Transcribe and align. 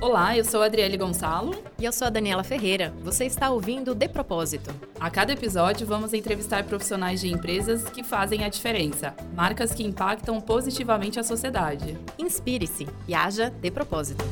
Olá, 0.00 0.36
eu 0.36 0.44
sou 0.44 0.62
a 0.62 0.66
Adriele 0.66 0.96
Gonçalo. 0.96 1.54
E 1.78 1.84
eu 1.84 1.92
sou 1.92 2.06
a 2.06 2.10
Daniela 2.10 2.42
Ferreira. 2.42 2.92
Você 3.02 3.24
está 3.24 3.50
ouvindo 3.50 3.94
De 3.94 4.08
Propósito. 4.08 4.74
A 4.98 5.08
cada 5.08 5.32
episódio, 5.32 5.86
vamos 5.86 6.12
entrevistar 6.12 6.64
profissionais 6.64 7.20
de 7.20 7.28
empresas 7.28 7.84
que 7.90 8.02
fazem 8.02 8.42
a 8.42 8.48
diferença, 8.48 9.14
marcas 9.34 9.72
que 9.72 9.84
impactam 9.84 10.40
positivamente 10.40 11.20
a 11.20 11.22
sociedade. 11.22 11.96
Inspire-se 12.18 12.88
e 13.06 13.14
haja 13.14 13.50
de 13.50 13.70
propósito. 13.70 14.24